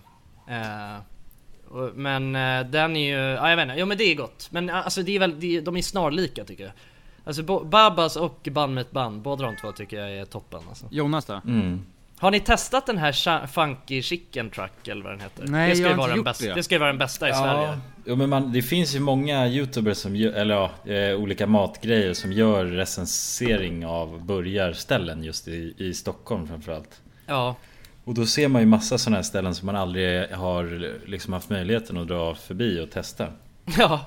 [1.69, 4.49] och, Men eh, den är ju, ja jag vet inte, jo men det är gott
[4.51, 6.73] Men alltså det är väl, det, är- de är snarlika tycker jag
[7.25, 10.87] Alltså Babas och Bun Meat Bun, båda de två tycker jag är toppen alltså.
[10.91, 11.33] Jonas då?
[11.47, 11.85] Mm.
[12.19, 15.45] Har ni testat den här Funky Chicken Truck eller vad den heter?
[15.47, 16.55] Nej, det ska jag ju vara den bästa, det.
[16.55, 19.49] det ska ju vara den bästa i Sverige Jo men man, det finns ju många
[19.49, 25.75] youtubers som gör, eller ja, eh, olika matgrejer som gör recensering av burgarställen just i,
[25.79, 27.01] i Stockholm framförallt.
[27.27, 27.57] Ja,
[28.05, 31.51] Och då ser man ju massa sådana här ställen som man aldrig har liksom haft
[31.51, 33.27] möjligheten att dra förbi och testa.
[33.79, 34.07] ja,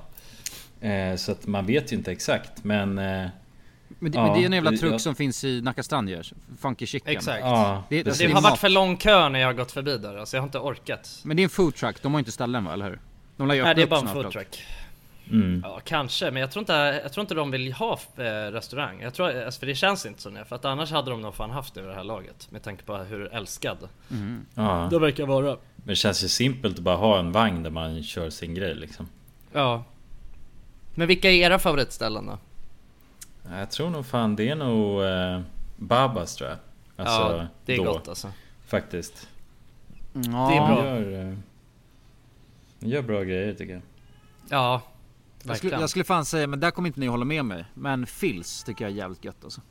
[0.81, 2.97] Eh, så att man vet ju inte exakt men...
[2.97, 3.27] Eh,
[4.03, 4.99] Men det, Ja, men det är en jävla truck ja.
[4.99, 6.23] som finns i Nacka strand ju.
[6.59, 7.11] Funky Chicken.
[7.17, 8.27] exakt ja, Det- precis.
[8.27, 10.47] Det har varit för lång kö när jag har gått förbi där, alltså jag har
[10.47, 12.85] inte orkat Men det är en food truck, de har ju inte ställen va, eller
[12.89, 12.99] hur?
[13.37, 14.63] De lär ju Nej det är bara en foodtruck
[15.31, 15.61] Mm.
[15.65, 19.13] Ja kanske, men jag tror inte, jag tror inte de vill ha eh, restaurang Jag
[19.13, 21.51] tror, alltså, för det känns inte så nu, för att annars hade de nog fan
[21.51, 23.77] haft det vid det här laget Med tanke på hur älskad
[24.55, 24.87] Ja.
[24.91, 28.03] det verkar vara Men det känns ju simpelt att bara ha en vagn där man
[28.03, 29.07] kör sin grej liksom.
[29.53, 29.83] Ja
[30.95, 32.37] Men vilka är era favoritställen då?
[33.49, 35.41] Jag tror nog fan det är nog eh,
[35.77, 36.57] Babas tror jag.
[36.95, 38.31] Alltså, ja, det är då, gott alltså
[38.65, 39.27] Faktiskt.
[40.13, 40.83] Ja, Det är bra.
[40.83, 41.37] De gör, eh,
[42.79, 43.81] gör bra grejer tycker jag.
[44.49, 47.45] Ja, Jag skulle, verkligen jag skulle fan säga, men där kommer inte ni hålla med
[47.45, 47.65] mig.
[47.73, 49.61] Men Phils tycker jag är jävligt gött alltså.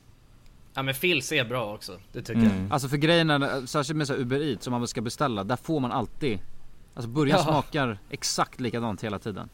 [0.73, 2.71] Ja men Phils är bra också, det tycker Mm.
[2.71, 5.79] Alltså för grejen är, särskilt med så Uber Eats som man ska beställa, där får
[5.79, 6.39] man alltid
[6.93, 7.51] Alltså burgaren Ja.
[7.51, 9.49] smakar exakt likadant hela tiden.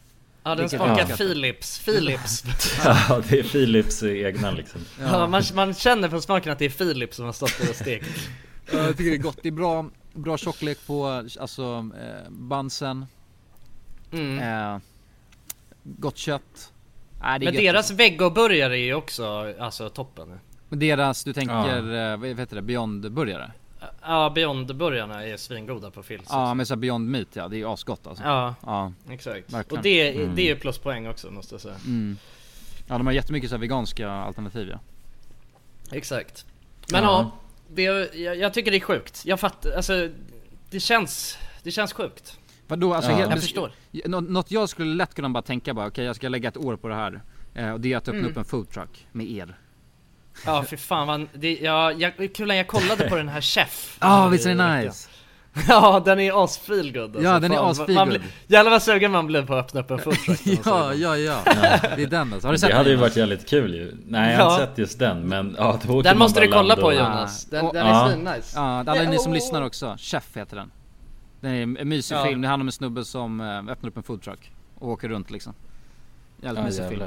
[0.48, 2.44] Ja den smakar jag Philips, Philips
[2.86, 4.82] Ja, det är Philips egna liksom.
[5.02, 8.30] Ja, man, man känner på smaken att det är Philips som har stått och stekt
[8.72, 13.06] Ja, Jag tycker det är gott, det är bra, bra tjocklek på alltså eh, bunsen,
[14.12, 14.40] mm.
[14.40, 14.80] eh,
[15.84, 16.72] gott kött.
[17.22, 17.94] Är Men gött, deras alltså.
[17.94, 23.52] vegoburgare är ju också, alltså toppen deras, du tänker, eh, vad heter det, Beyond-burgare?
[24.02, 27.66] Ja, Beyond-burgarna är svingoda på Phils Ja men såhär Beyond Meat ja, det är ju
[27.70, 28.24] asgott alltså.
[28.24, 28.94] Ja, Ja.
[29.10, 29.54] exakt.
[29.54, 29.78] Verkligen.
[29.78, 30.36] Och det, Mm.
[30.36, 31.76] det är ju pluspoäng också måste jag säga.
[31.86, 32.18] Mm.
[32.88, 34.80] Ja de har jättemycket så här veganska alternativ ja.
[35.92, 36.46] Exakt.
[36.92, 37.10] Men Ja.
[37.10, 37.32] ja,
[37.76, 37.84] det,
[38.18, 39.22] jag, jag tycker det är sjukt.
[39.26, 40.10] Jag fattar, alltså
[40.70, 42.40] det känns, det känns sjukt.
[42.68, 43.18] Vadå alltså Ja.
[43.18, 43.72] helt, Jag förstår.
[44.06, 46.76] Nå- Något jag skulle lätt kunna bara tänka bara, okej jag ska lägga ett år
[46.76, 47.22] på det här.
[47.54, 48.32] Eh, och det är att öppna Mm.
[48.32, 49.58] upp en foodtruck med er.
[50.45, 53.97] Ja för fan vad, det, ja, jag, kul jag kollade på den här Chef.
[54.02, 54.80] Ja ah, visst är det veckan.
[54.86, 55.10] nice?
[55.67, 57.21] Ja den är asfeelgood alltså.
[57.21, 58.21] Ja, den är Fan, asfeelgood.
[58.47, 60.39] Jävlar vad sugen man blir på att öppna upp en foodtruck.
[60.65, 61.41] ja, ja, ja.
[61.95, 62.47] Det är den alltså.
[62.47, 63.95] Har du sett Det hade den, ju varit jävligt kul ju.
[64.08, 64.67] Nej jag har inte Ja.
[64.67, 67.45] sett just den men ja, då Den måste du kolla på och- Jonas.
[67.45, 68.52] Den, den är svinnice.
[68.56, 69.95] Ja, alla ni som lyssnar också.
[70.00, 70.71] Chef heter den.
[71.41, 72.23] Den är en mysig Ja.
[72.26, 74.52] film, det handlar om en snubbe som eh, öppnar upp en foodtruck.
[74.80, 75.54] Och åker runt liksom.
[76.41, 77.04] Jävligt Ja, mysig film.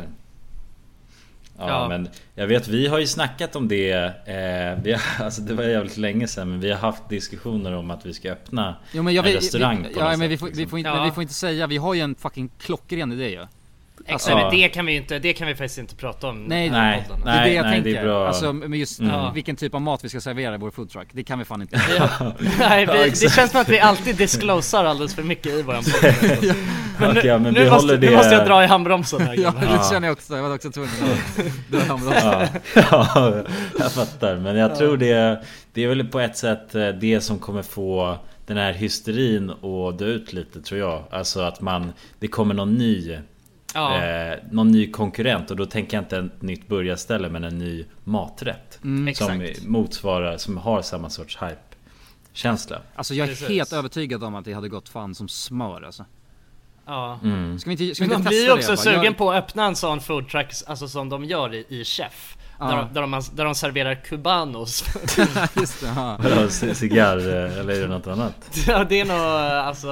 [1.60, 1.88] Ja, Ja.
[1.88, 5.64] men jag vet vi har ju snackat om det eh, vi har, Alltså det var
[5.64, 9.14] jävligt länge sedan men vi har haft diskussioner om att vi ska öppna Jo men
[9.14, 10.70] jag en vill, restaurang vi, på Ja något men vi sätt, får, vi, liksom.
[10.70, 10.94] får inte, Ja.
[10.96, 13.46] men vi får inte säga, vi har ju en fucking klockren idé ju.
[14.08, 14.50] Alltså, Ja.
[14.50, 17.04] det kan vi inte, det kan vi faktiskt inte prata om Nej, i Nej.
[17.08, 17.24] podden.
[17.24, 18.00] Det är det jag nej, det tänker.
[18.00, 18.26] är bra.
[18.28, 19.34] Alltså med just Mm.
[19.34, 21.08] vilken typ av mat vi ska servera i vår foodtruck.
[21.12, 21.76] Det kan vi fan inte.
[22.58, 23.34] Nej, Ja, vi, det exakt.
[23.34, 26.12] känns som att vi alltid disclosar alldeles för mycket i våran podd
[26.98, 29.54] Men nu, Okej, men nu, måste, nu det- måste jag dra i handbromsen här ja,
[29.60, 30.36] det känner jag också.
[30.36, 32.46] Jag var också tvungen att dra fram Ja,
[32.90, 33.42] ja,
[33.78, 34.36] jag fattar.
[34.36, 38.18] Men jag tror det, det är väl på ett sätt eh, det som kommer få
[38.46, 41.02] den här hysterin att dö ut lite tror jag.
[41.10, 43.18] Alltså att man, det kommer någon ny
[43.74, 44.02] Ja.
[44.04, 47.84] eh, någon ny konkurrent och då tänker jag inte ett nytt burgarställe men en ny
[48.04, 48.78] maträtt.
[48.84, 49.14] Mm.
[49.14, 49.66] som Exakt.
[49.66, 51.56] motsvarar, som har samma sorts hype
[52.32, 52.78] känsla.
[52.94, 53.48] Alltså jag är Precis.
[53.48, 56.04] helt övertygad om att det hade gått fan som smör alltså.
[56.86, 57.18] Ja.
[57.22, 57.58] Mm.
[57.58, 58.76] Ska vi inte, ska vi Men inte man blir ju också det?
[58.76, 62.36] sugen Jag- på att öppna en sån foodtruck, alltså som de gör i, i Chef.
[62.58, 62.66] Ja.
[62.66, 64.84] Där, de, där, de, där de serverar cubanos.
[65.60, 66.18] Just det, ja.
[66.22, 68.34] Vadå, cigarr eh, eller är det något annat?
[68.66, 69.16] ja, det är nog
[69.66, 69.88] alltså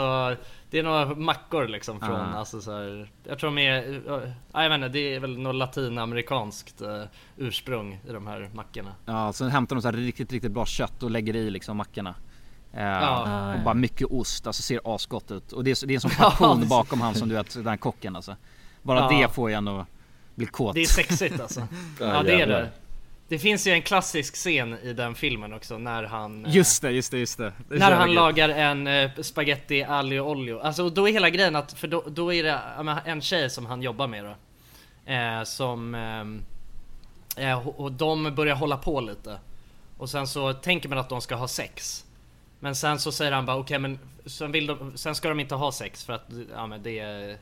[0.70, 2.24] det är några mackor liksom från, Ja.
[2.38, 5.54] alltså så här, Jag tror de är, ja, jag vet inte, det är väl något
[5.54, 7.02] latinamerikanskt eh,
[7.37, 8.94] ursprung i de här mackorna.
[9.07, 12.14] Ja, sen hämtar de så här riktigt, riktigt bra kött och lägger i liksom mackorna.
[12.72, 13.54] Eh, Ja.
[13.54, 15.52] och bara mycket ost, alltså ser asgott ut.
[15.52, 17.76] Och det är, det är en sån passion bakom han som du vet, den här
[17.76, 18.37] kocken alltså.
[18.83, 19.09] Bara Ja.
[19.18, 19.87] det får en att
[20.35, 20.74] bli kåt.
[20.74, 21.61] Det är sexigt alltså.
[22.00, 22.70] Ja, ja det är det.
[23.29, 26.91] Det finns ju en klassisk scen i den filmen också när han eh, Just det,
[26.91, 27.53] just det, just det.
[27.69, 30.61] det När han lagar en eh, spaghetti aglio olio.
[30.61, 32.61] Alltså och då är hela grejen att, för då, då är det
[33.05, 34.35] en tjej som han jobbar med då.
[35.12, 35.95] Eh, som...
[35.95, 36.43] ehm,
[37.38, 39.38] Eh, och de börjar hålla på lite.
[39.99, 42.05] Och sen så tänker man att de ska ha sex.
[42.61, 45.55] Men sen så säger han bara okej men sen, vill de, sen ska de inte
[45.55, 47.37] ha sex för att ja, men det, är-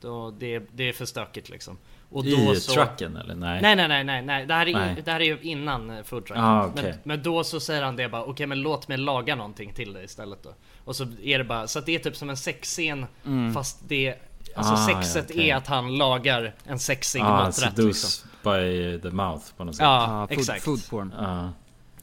[0.00, 1.78] då, det, det är för stökigt liksom.
[2.12, 3.34] Och I så, trucken eller?
[3.34, 3.62] Nej.
[3.62, 4.46] Nej nej nej nej, nej.
[4.46, 5.02] Det, här är, Nej.
[5.04, 6.38] det här är ju innan eh, food truck.
[6.40, 6.82] Ah, okej.
[6.84, 9.92] men, men då så säger han det bara okej men låt mig laga någonting till
[9.92, 10.54] dig istället då.
[10.84, 13.06] Och så är det bara så att det är typ som en sexscen
[13.54, 14.14] fast det
[14.54, 15.50] Alltså Ah, ja, sexet okej.
[15.50, 18.28] är att han lagar en sexig Ah, maträtt seduce liksom.
[18.42, 19.82] by the mouth på något sätt.
[19.84, 20.62] Ja, Ja, food, exakt.
[20.62, 21.14] food porn.
[21.18, 21.52] Ja.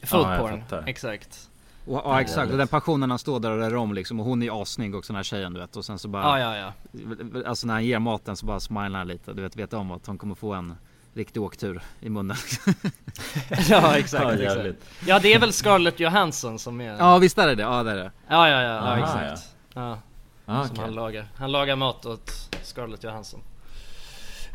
[0.03, 0.39] Food Ja, jag
[0.69, 1.49] porn, exakt.
[1.87, 4.19] Och, ja exakt, och den passionen han står där och rör om liksom.
[4.19, 5.75] Och hon är asnygg också den här tjejen du vet.
[5.75, 6.39] Och sen så bara...
[6.39, 7.41] Ja ja ja.
[7.45, 9.33] Alltså när han ger maten så bara smilar han lite.
[9.33, 10.75] Du vet, vet om att hon kommer få en
[11.13, 12.37] riktig åktur i munnen.
[13.69, 14.89] Ja exakt, Ja, exakt.
[15.07, 17.91] Ja det är väl Scarlett Johansson som är ja visst är det det, ja det
[17.91, 18.11] är det.
[18.27, 19.55] Ja ja ja, ja Aha, exakt.
[19.73, 19.97] Ja.
[20.45, 20.83] Ah, Som okej.
[20.85, 21.25] han lagar.
[21.37, 22.31] Han lagar mat åt
[22.63, 23.39] Scarlett Johansson.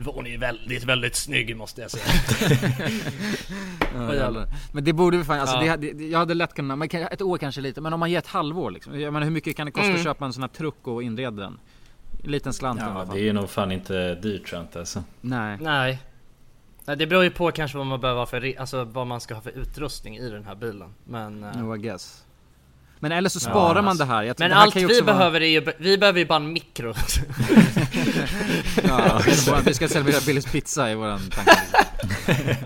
[0.06, 2.04] Hon är väldigt, väldigt snygg måste jag säga.
[4.14, 5.76] Ja, men det borde vi fan, alltså Ja.
[5.76, 8.18] det, det, jag hade lätt kunnat, men ett år kanske lite, men om man ger
[8.18, 9.00] ett halvår liksom.
[9.00, 9.96] Jag menar hur mycket kan det kosta Mm.
[9.96, 11.58] att köpa en sån här truck och inreda den?
[12.24, 13.16] En liten slant i alla Ja, fall.
[13.16, 15.04] det är nog fan inte dyrt tror jag inte alltså.
[15.20, 15.58] Nej.
[15.60, 16.02] Nej.
[16.84, 19.34] Nej det beror ju på kanske vad man behöver ha för, alltså vad man ska
[19.34, 20.94] ha för utrustning i den här bilen.
[21.04, 21.44] Men...
[21.44, 22.24] eh, No, I guess.
[23.02, 24.04] Men eller så sparar man alltså.
[24.04, 24.34] det här.
[24.38, 26.36] Men det här allt kan ju vi vara- behöver är ju, vi behöver ju bara
[26.36, 26.94] en mikro.
[28.88, 29.20] Ja,
[29.64, 31.56] vi ska servera Billys pizza i våran tanke.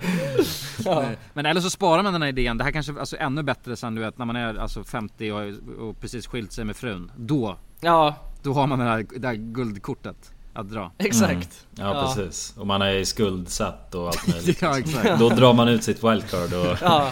[0.84, 1.18] Nej.
[1.34, 2.58] Men eller så sparar man den här idén.
[2.58, 5.40] Det här kanske alltså ännu bättre sen du vet när man är alltså 50 och,
[5.88, 7.10] och precis skilt sig med frun.
[7.16, 10.92] Då, ja, då har man det här, det här guldkortet att dra.
[10.98, 11.66] exakt.
[11.74, 12.54] Ja, precis.
[12.56, 14.62] Och man är skuldsatt och allt möjligt.
[14.62, 15.18] Ja exakt.
[15.18, 17.10] Då drar man ut sitt wildcard och Ja.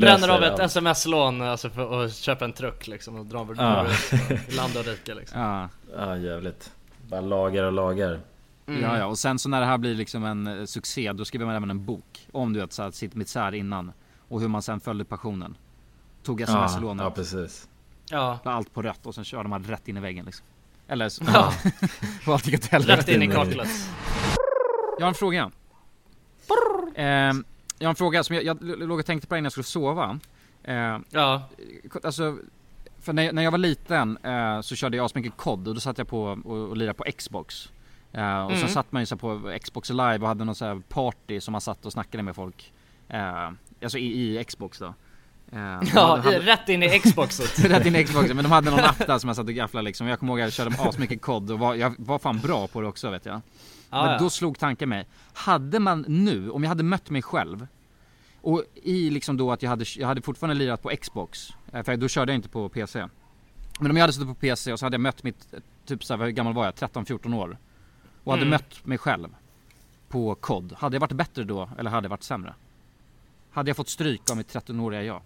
[0.00, 3.86] Bränner av ett sms-lån alltså för att köpa en truck liksom och drar över Ja.
[4.30, 4.36] ja.
[4.56, 5.40] land och rike liksom.
[5.40, 5.68] Ja.
[5.96, 6.70] Ja jävligt.
[7.08, 8.20] Bara lagar och lagar.
[8.68, 8.82] Mm.
[8.82, 11.46] ja, ja, och sen så när det här blir liksom en eh, succé, då skriver
[11.46, 13.92] man även en bok om du vet så här, sitt misär innan
[14.28, 15.56] och hur man sen följde passionen.
[16.22, 17.68] Tog Ja, sms-lånet, ja precis.
[18.10, 20.46] Ja, allt på rött och sen körde man rätt in i väggen liksom.
[20.88, 21.52] Eller så, Ja.
[22.26, 23.00] och allt gick åt helvete.
[23.00, 23.68] rätt in i kaklet.
[24.98, 25.50] Jag har en fråga.
[26.94, 27.44] Ehm,
[27.78, 30.18] jag har en fråga som jag, jag låg och tänkte på innan jag skulle sova.
[30.64, 31.42] Ehm, Ja,
[32.04, 32.38] alltså,
[33.00, 35.98] för när, när jag var liten eh, så körde jag asmycket kod och då satt
[35.98, 37.68] jag på och, och lirade på Xbox.
[38.12, 38.62] Eh, och Mm.
[38.62, 41.60] så satt man ju så på Xbox live och hade någon så party som man
[41.60, 42.72] satt och snackade med folk.
[43.08, 43.50] Eh,
[43.82, 44.94] alltså i, i Xbox då.
[45.52, 47.58] Eh, ja de hade- rätt in i Xboxet.
[47.70, 49.84] Rätt in i Xbox, men de hade någon app där som jag satt och gafflade
[49.84, 50.06] liksom.
[50.06, 52.80] Jag kommer ihåg att jag körde asmycket kod och var, jag var fan bra på
[52.80, 53.40] det också vet jag.
[53.90, 54.18] Ja, Men ja.
[54.18, 57.66] då slog tanken mig, hade man nu, om jag hade mött mig själv
[58.40, 61.96] och i liksom då att jag hade, jag hade fortfarande lirat på Xbox, eh, för
[61.96, 63.08] då körde jag inte på PC.
[63.80, 65.54] Men om jag hade suttit på PC och så hade jag mött mitt,
[65.86, 66.74] typ såhär, hur gammal var jag?
[66.74, 67.58] 13-14 år.
[68.24, 68.50] Och hade Mm.
[68.50, 69.28] mött mig själv
[70.08, 70.72] på kod.
[70.72, 72.54] Hade jag varit bättre då eller hade jag varit sämre?
[73.50, 75.22] Hade jag fått stryk av mitt 13-åriga jag?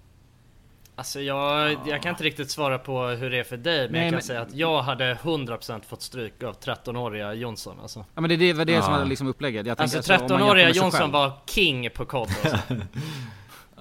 [0.96, 4.00] Alltså jag, jag kan inte riktigt svara på hur det är för dig men Nej,
[4.02, 8.04] jag kan men- säga att jag hade 100% fått stryk av 13-åriga Jonsson alltså.
[8.14, 9.66] Ja men det, det var det som var liksom upplägget.
[9.66, 11.12] Jag Alltså tänkte, om man jämför 13-åriga med sig Jonsson själv.
[11.12, 12.58] var king på kod alltså.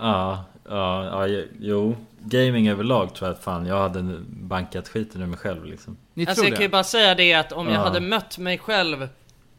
[0.01, 1.95] Ja, ja, ja, jo.
[2.23, 5.97] Gaming överlag tror jag att fan jag hade bankat skiten ur mig själv liksom.
[6.13, 6.71] Ni Alltså jag kan ju det?
[6.71, 7.79] bara säga det att om jag Ja.
[7.83, 9.07] hade mött mig själv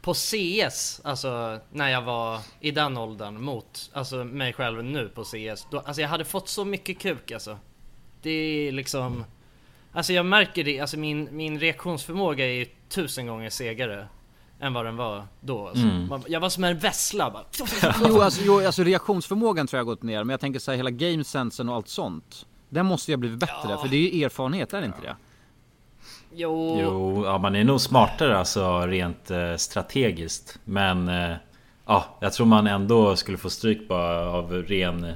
[0.02, 5.24] på CS, alltså när jag var i den åldern mot alltså mig själv nu på
[5.24, 5.66] CS.
[5.70, 7.58] Då, alltså jag hade fått så mycket kuk alltså.
[8.22, 9.24] Det är liksom...
[9.92, 14.08] Alltså jag märker det, alltså min, min reaktionsförmåga är ju tusen gånger segare
[14.60, 15.68] än vad den var då.
[15.68, 15.84] Alltså.
[15.84, 16.22] Mm.
[16.28, 17.44] Jag var som en vessla bara.
[18.08, 20.90] Jo alltså, jo, alltså reaktionsförmågan tror jag har gått ner, men jag tänker säga hela
[20.90, 22.46] gamesensen och allt sånt.
[22.68, 25.16] Den måste ju ha blivit bättre, för det är ju erfarenhet, är det inte det?
[26.34, 26.78] Jo.
[26.82, 30.58] Jo, ja, man är nog smartare alltså rent eh, strategiskt.
[30.64, 31.36] Men eh,
[31.86, 35.12] ja, jag tror man ändå skulle få stryk bara av ren,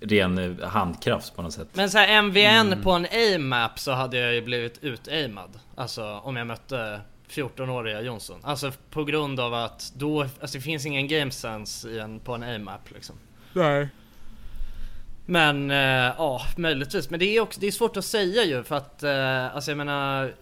[0.00, 1.68] ren handkraft på något sätt.
[1.72, 2.82] Men så här MVN Mm.
[2.82, 5.50] på en aim-map så hade jag ju blivit utaimad.
[5.74, 7.00] Alltså om jag mötte
[7.30, 8.40] 14-åriga Jonsson.
[8.42, 12.34] Alltså på grund av att då, alltså det finns ingen game sense i en, på
[12.34, 13.16] en aim-map liksom.
[13.52, 13.88] Nej.
[15.30, 15.76] Men eh,
[16.18, 17.10] ja, möjligtvis.
[17.10, 19.78] Men det är också det är svårt att säga ju för att eh, alltså jag
[19.78, 20.34] menar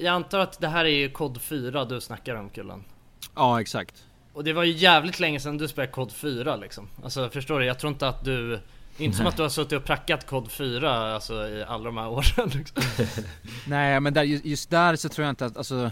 [0.00, 2.84] Jag antar att det här är ju kod 4 du snackar om Kullen.
[3.36, 4.04] Ja, exakt.
[4.32, 6.88] Och det var ju jävligt länge sedan du spelade kod 4 liksom.
[7.04, 7.66] Alltså förstår du?
[7.66, 8.60] Jag tror inte att du
[8.98, 12.08] inte som att du har suttit och prackat kod 4 alltså i alla de här
[12.08, 12.82] åren liksom.
[13.66, 15.90] Nej men där, just just där så tror jag inte att, alltså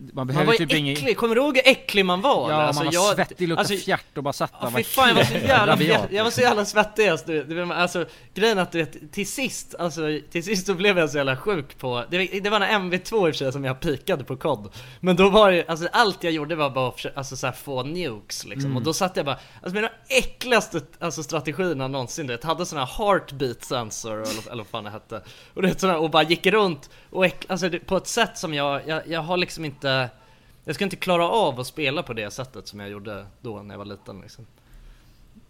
[0.00, 1.14] Man Man behöver var ju typ äcklig, ingen...
[1.14, 2.50] kommer du ihåg hur äcklig man var?
[2.50, 2.56] Ja?
[2.56, 5.14] Alltså, man var jag- svettig, luktade alltså, fjärt och bara satt där Ja fan jag
[5.14, 8.72] var så jävla rabiat, jag, var så jävla svettig alltså, du, du, alltså grejen att
[8.72, 12.40] du vet, till sist, alltså till sist så blev jag så jävla sjuk på Det,
[12.40, 15.28] det var när MV2 i och för sig som jag pikade på kod Men då
[15.30, 18.70] var det alltså allt jag gjorde var bara att alltså så här, få nukes liksom
[18.70, 18.76] Mm.
[18.76, 22.78] Och då satt jag bara, alltså mina äckligaste alltså, strategierna någonsin du vet, hade sån
[22.78, 25.22] här heartbeat sensor eller, eller vad fan det hette
[25.54, 28.06] Och, det, vet, sån här, och bara gick runt och äck, alltså, det, på ett
[28.06, 29.89] sätt som jag, jag, jag har liksom inte
[30.64, 33.74] jag ska inte klara av att spela på det sättet som jag gjorde då när
[33.74, 34.46] jag var liten liksom.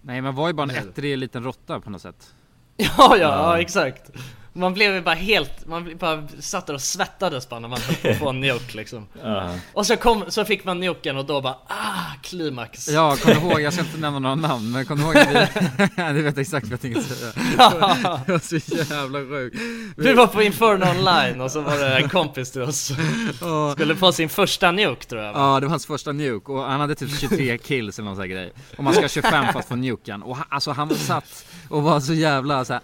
[0.01, 2.34] Nej man var ju bara en ettrig liten råtta på något sätt
[2.76, 4.11] Ja, ja, ja, exakt.
[4.53, 7.80] Man blev ju bara helt, man blev bara satt där och svettades bara när man
[7.80, 9.07] höll på att få en nuke liksom.
[9.22, 9.55] Ja.
[9.72, 12.88] Och så kom, så fick man nuken och då bara ah, klimax.
[12.88, 16.12] Ja, kom du ihåg, jag ska inte nämna några namn, men kom du ihåg när
[16.12, 16.14] vi...
[16.18, 17.32] du vet exakt vad jag tänkte säga
[18.26, 19.57] Det var så jävla sjukt
[19.96, 22.92] Du var på Inferno online och så var det en kompis till oss.
[23.40, 23.72] Ja.
[23.72, 25.36] Skulle få sin första nuke tror jag.
[25.36, 28.22] Ja det var hans första nuke och han hade typ 23 kills eller någon sån
[28.22, 30.94] här grej Och man ska ha 25 för att få nuken och han, alltså han
[30.94, 32.83] satt och var så jävla så här,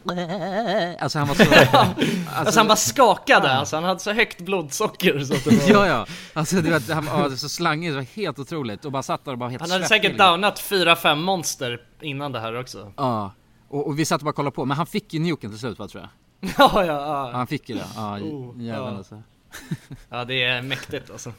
[1.03, 1.45] Alltså han var så...
[2.34, 5.70] Alltså, han bara skakade, alltså han hade så högt blodsocker så att det var...
[5.70, 9.03] Ja ja, alltså du vet, han var så slangig, det var helt otroligt och bara
[9.03, 10.32] satt där och bara helt Han hade svettig, säkert liksom.
[10.32, 12.93] downat 4-5 monster innan det här också.
[12.97, 13.32] Ja,
[13.68, 15.78] och, och vi satt och bara kollade på, men han fick ju nuken till slut
[15.78, 16.11] va tror jag?
[16.59, 17.30] Ja, ja, ja.
[17.32, 18.97] Han fick ju det, ja Oh, jävlar ja.
[18.97, 19.22] alltså
[20.09, 21.32] Ja det är mäktigt alltså.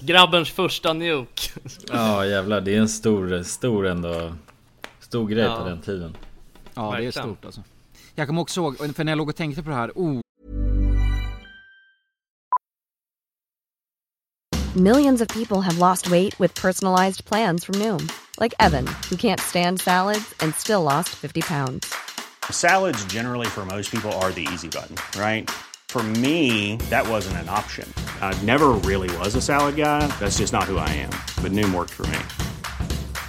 [0.00, 1.50] Grabbens första nuke.
[1.92, 4.32] Ja jävlar, det är en stor, stor ändå
[5.08, 5.56] Stor grej Ja.
[5.56, 6.16] På den tiden
[6.74, 7.62] Ja det är stort alltså
[8.14, 10.20] Jag kommer också ihåg, för när jag låg och tänkte på det här, oh
[14.76, 19.40] Millions of people have lost weight with personalized plans from Noom, like Evan, who can't
[19.40, 21.94] stand salads and still lost 50 pounds.
[22.50, 25.50] Salads, generally, for most people, are the easy button, right?
[25.88, 27.92] For me, that wasn't an option.
[28.20, 30.06] I never really was a salad guy.
[30.20, 31.14] That's just not who I am.
[31.42, 32.18] But Noom worked for me.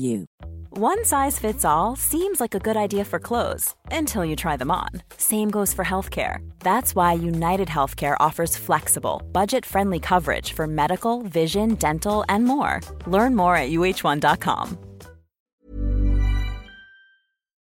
[0.00, 0.26] you.
[0.78, 4.70] One size fits all seems like a good idea for clothes until you try them
[4.70, 5.02] on.
[5.16, 6.38] Same goes for healthcare.
[6.60, 12.80] That's why United Healthcare offers flexible, budget friendly coverage for medical, vision, dental, and more.
[13.06, 14.78] Learn more at uh1.com.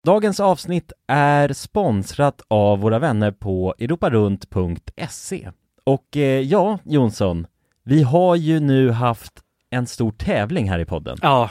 [0.06, 5.50] Dagens avsnitt är sponsrat av våra vänner på europarunt.se.
[5.84, 7.46] Och eh, ja, Jonsson,
[7.84, 9.32] vi har ju nu haft
[9.70, 11.18] en stor tävling här i podden.
[11.22, 11.50] Ja,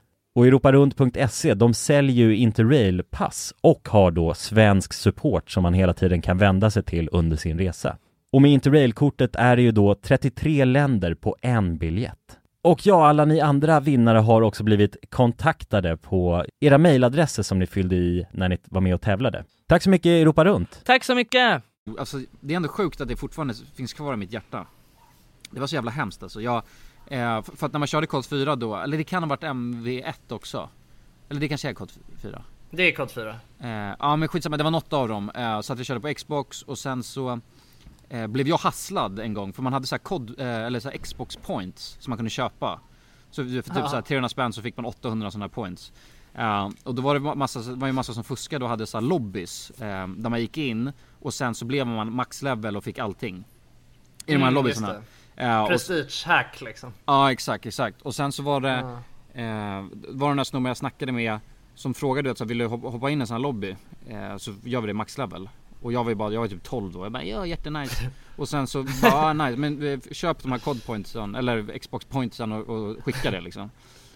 [0.35, 6.21] Och europarunt.se, de säljer ju Interrail-pass och har då svensk support som man hela tiden
[6.21, 7.97] kan vända sig till under sin resa.
[8.31, 12.17] Och med Interrail-kortet är det ju då 33 länder på en biljett.
[12.63, 17.67] Och ja, alla ni andra vinnare har också blivit kontaktade på era mejladresser som ni
[17.67, 19.45] fyllde i när ni var med och tävlade.
[19.67, 20.81] Tack så mycket Europa Runt!
[20.85, 21.63] Tack så mycket!
[21.99, 24.65] Alltså det är ändå sjukt att det fortfarande finns kvar i mitt hjärta
[25.51, 26.63] Det var så jävla hemskt alltså, jag,
[27.11, 30.13] eh, för att när man körde kod 4 då, eller det kan ha varit MV1
[30.29, 30.69] också
[31.29, 31.91] Eller det kanske är kod
[32.21, 32.41] 4
[32.71, 33.39] Det är kod 4.
[33.59, 36.13] eh, Ja men skitsamma, det var något av dem, eh, så att vi körde på
[36.13, 37.39] Xbox och sen så
[38.09, 40.89] eh, blev jag hasslad en gång för man hade så här kod, eh, eller så
[40.89, 42.79] här Xbox points som man kunde köpa
[43.31, 43.87] Så för typ Ja.
[43.89, 45.91] så här 300 spänn så fick man 800 sådana här points
[46.35, 48.97] Eh, och då var det massa, det var ju massa som fuskade och hade så
[48.97, 52.83] här lobbys eh, där man gick in och sen så blev man max level och
[52.83, 53.35] fick allting.
[54.25, 54.87] I de här Mm, lobbyerna.
[54.87, 55.01] just
[55.35, 56.93] Eh, och- Prestige hack liksom.
[57.05, 58.01] Ja exakt, exakt.
[58.01, 58.77] Och sen så var det,
[59.33, 61.39] eh, var det den där snubben jag snackade med
[61.75, 63.75] som frågade att vill du hoppa in i en sån här lobby?
[64.09, 65.49] Eh, så gör vi det max level.
[65.81, 67.05] Och jag var ju bara, jag var typ 12 då.
[67.05, 68.09] Jag bara ja jättenice.
[68.37, 72.05] och sen så bara ah, nice, men eh, köp de här cod pointsen eller Xbox
[72.05, 73.69] pointsen och, och skicka det liksom.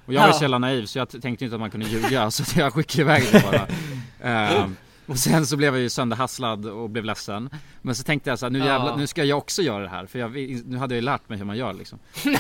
[0.06, 0.34] Och jag var Ja.
[0.34, 3.24] så jävla naiv så jag tänkte inte att man kunde ljuga så jag skickade iväg
[3.32, 3.68] det bara.
[4.22, 4.68] Eh,
[5.08, 7.50] Och sen så blev jag ju sönderhasslad och blev ledsen
[7.82, 8.66] Men så tänkte jag så här, nu Ja.
[8.66, 10.32] jävlar, nu ska jag också göra det här För jag,
[10.66, 12.00] nu hade jag ju lärt mig hur man gör liksom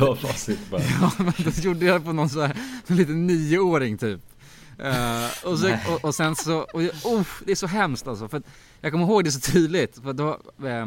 [0.00, 0.80] Ja, facit bara.
[1.00, 2.56] Ja men då gjorde jag på någon så här,
[2.86, 4.20] en liten nioåring typ
[4.78, 8.28] Eh, och, så, och, och sen så, och, jag- oh, det är så hemskt alltså
[8.28, 8.42] för att
[8.80, 10.28] Jag kommer ihåg det så tydligt för då
[10.68, 10.86] eh,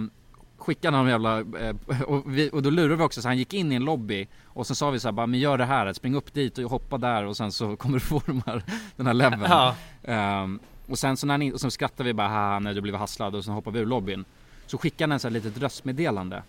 [0.60, 3.53] skickade han en jävla, eh, och, vi, och då lurade vi också så han gick
[3.53, 5.93] in i en lobby Och sen sa vi så här, bara men gör det här,
[5.93, 8.64] spring upp dit och hoppa där och sen så kommer du få de här,
[8.95, 9.76] den här leveln Ja.
[10.03, 12.95] Ehm, Och sen så när ni, och så skrattade vi bara haha när du blev
[12.95, 14.26] hasslad och sen hoppade vi ur lobbyn
[14.68, 16.43] Så skickade han en så här litet röstmeddelande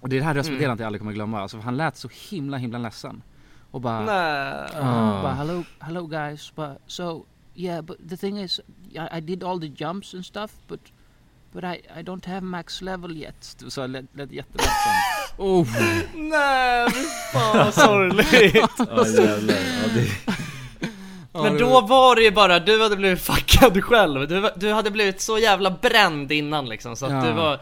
[0.00, 2.08] Och det är det här röstmeddelandet jag aldrig kommer glömma, alltså för han lät så
[2.30, 3.22] himla himla ledsen
[3.70, 4.68] Och bara Nej.
[4.80, 5.22] Ah.
[5.22, 6.52] But hello, hello guys.
[6.56, 7.24] But so
[7.54, 8.60] yeah, but the thing is,
[8.92, 10.80] I, I did all the jumps and stuff, but
[11.52, 13.56] but I I don't have max level yet.
[13.68, 14.92] Så jag lät, lät jätteledsen
[15.36, 15.66] oh.
[16.14, 18.54] Nej, fy fan vad sorgligt.
[18.78, 19.54] Ja jävlar.
[19.54, 20.32] Ja, det...
[21.42, 24.28] Men då var det ju bara, du hade blivit fuckad själv.
[24.28, 26.96] Du, du hade blivit så jävla bränd innan liksom.
[26.96, 27.24] Så att Ja.
[27.24, 27.60] du var...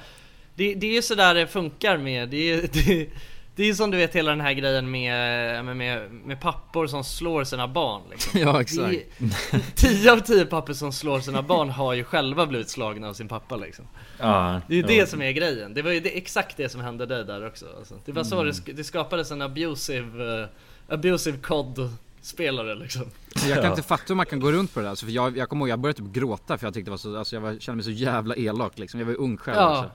[0.54, 3.08] Det, det är ju sådär det funkar med, det är, det,
[3.56, 6.86] det är ju som du vet hela den här grejen med, med, med, med pappor
[6.86, 8.40] som slår sina barn liksom.
[8.40, 8.94] Ja, exakt.
[8.94, 13.14] Är- Tio av tio pappor som slår sina barn har ju själva blivit slagna av
[13.14, 13.84] sin pappa liksom.
[14.18, 15.00] Ja, Det är ju ja.
[15.02, 17.66] det som är grejen, det var ju det, exakt det som hände dig där också
[17.78, 17.94] alltså.
[18.04, 18.54] Det var så Mm.
[18.66, 20.46] det, det skapades en abusive, uh,
[20.88, 23.04] abusive COD-spelare liksom
[23.48, 25.36] Jag kan inte fatta hur man kan gå runt på det där, alltså, för jag,
[25.36, 27.40] jag kommer ihåg jag började typ gråta för jag tyckte det var så, alltså jag
[27.40, 29.00] var, kände mig så jävla elak liksom.
[29.00, 29.78] Jag var ju ung själv Ja.
[29.78, 29.90] också.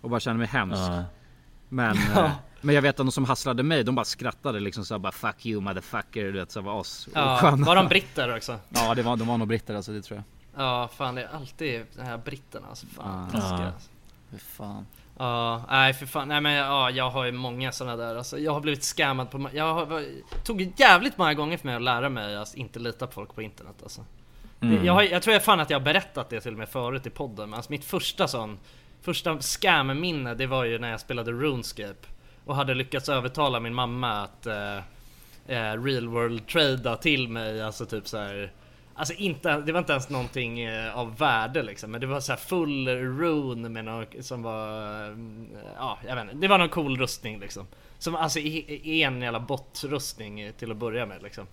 [0.00, 0.76] Och bara kände mig hemsk.
[0.78, 1.04] Ja.
[1.68, 2.30] Men, Ja.
[2.60, 5.46] men jag vet att de som hasslade mig, de bara skrattade liksom såhär bara 'fuck
[5.46, 8.58] you motherfucker' du vet så var as Ja, var de britter också?
[8.68, 10.24] Ja det var, de var nog britter alltså det tror jag.
[10.64, 13.40] Ja, fan det är alltid de här britterna alltså, fan Ja.
[13.40, 13.90] taskiga alltså.
[14.30, 14.86] Fy fan.
[15.18, 18.52] Ja, nej för fan, nej men ja, jag har ju många sådana där alltså, Jag
[18.52, 20.04] har blivit scammad på, jag har,
[20.44, 23.42] tog jävligt många gånger för mig att lära mig att inte lita på folk på
[23.42, 24.04] internet alltså.
[24.60, 24.84] Mm.
[24.84, 27.06] Jag, har, jag tror jag fan att jag har berättat det till och med förut
[27.06, 28.58] i podden, men alltså mitt första sån
[29.02, 32.06] Första scam-minne det var ju när jag spelade RuneScape
[32.44, 34.76] och hade lyckats övertala min mamma att eh,
[35.46, 38.52] eh real world trada till mig, alltså typ så här.
[38.94, 42.32] Alltså inte, det var inte ens någonting eh, av värde liksom, men det var så
[42.32, 45.16] här full rune med något som var, eh,
[45.76, 47.66] ja jag vet inte, det var någon cool rustning liksom.
[47.98, 51.46] Som alltså är en jävla bottrustning till att börja med liksom.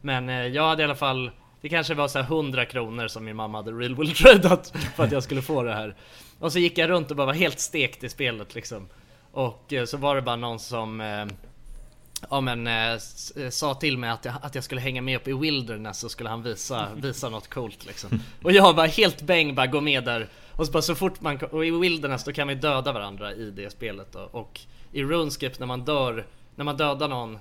[0.00, 1.30] Men jag hade i alla fall,
[1.60, 5.04] det kanske var så här 100 kronor som min mamma hade real world tradat för
[5.04, 5.94] att jag skulle få det här.
[6.38, 8.88] Och så gick jag runt och bara var helt stekt i spelet liksom.
[9.34, 11.26] Och eh, så var det bara någon som eh,
[12.30, 12.98] Ja men eh,
[13.50, 16.28] sa till mig att jag, att jag skulle hänga med upp i Wilderness så skulle
[16.28, 18.20] han visa, visa något coolt liksom.
[18.42, 21.38] Och jag bara helt bäng bara gå med där och så bara så fort man
[21.38, 24.28] och i Wilderness då kan vi döda varandra i det spelet då.
[24.32, 24.60] Och
[24.92, 27.38] i RuneScape när man dör, när man dödar någon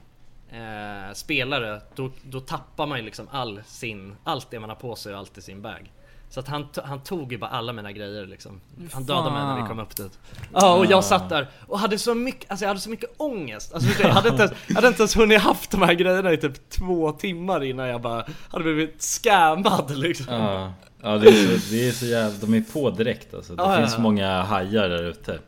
[0.51, 4.95] eh, spelare då, då tappar man ju liksom all sin, allt det man har på
[4.95, 5.91] sig och allt i sin bag.
[6.33, 8.61] Så att han, han tog ju bara alla mina grejer liksom.
[8.91, 10.19] Han dödade mig när vi kom upp dit.
[10.53, 13.73] Ja och jag satt där och hade så mycket, alltså jag hade så mycket ångest.
[13.73, 16.37] Alltså jag hade inte ens, jag hade inte ens hunnit haft de här grejerna i
[16.37, 20.33] typ två timmar innan jag bara hade blivit scammad liksom.
[20.33, 23.55] Ja, ja det, är så, det är så jävla, de är på direkt alltså.
[23.55, 23.99] Det ja, finns ja.
[23.99, 25.39] många hajar där ute.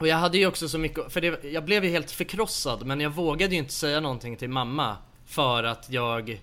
[0.00, 3.00] Och jag hade ju också så mycket, för det, jag blev ju helt förkrossad men
[3.00, 6.40] jag vågade ju inte säga någonting till mamma För att jag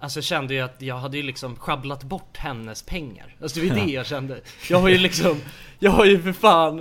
[0.00, 3.36] Alltså kände ju att jag hade ju liksom schabblat bort hennes pengar.
[3.42, 4.40] Alltså det var ju det jag kände.
[4.68, 5.40] Jag har ju liksom
[5.78, 6.76] Jag har ju för fan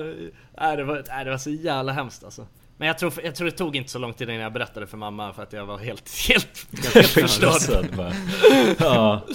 [0.62, 2.48] Nej det var, nej, det var så jävla hemskt alltså.
[2.78, 4.98] Men jag tror, jag tror det tog inte så lång tid innan jag berättade för
[4.98, 7.86] mamma för att jag var helt, helt, helt förstörd.
[8.80, 9.26] Ja,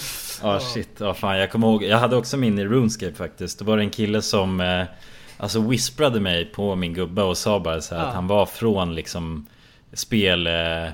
[0.43, 3.59] ja shit, ja fan jag kommer ihåg Jag hade också min i RuneScape faktiskt.
[3.59, 4.85] Då var det en kille som eh,
[5.37, 8.09] Alltså whisprade mig på min gubbe och sa bara så här Ja.
[8.09, 9.47] att han var från liksom
[9.93, 10.47] Spel...
[10.47, 10.89] Eh,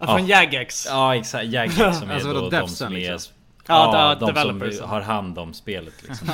[0.00, 0.86] från Jagex.
[0.90, 3.32] Ja exakt, Jagex som är Alltså då de som är liksom?
[3.68, 6.28] Ja, Ja, de- som har hand om spelet liksom.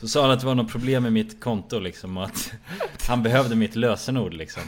[0.00, 2.52] Så sa han att det var något problem med mitt konto liksom och att
[3.08, 4.62] han behövde mitt lösenord liksom.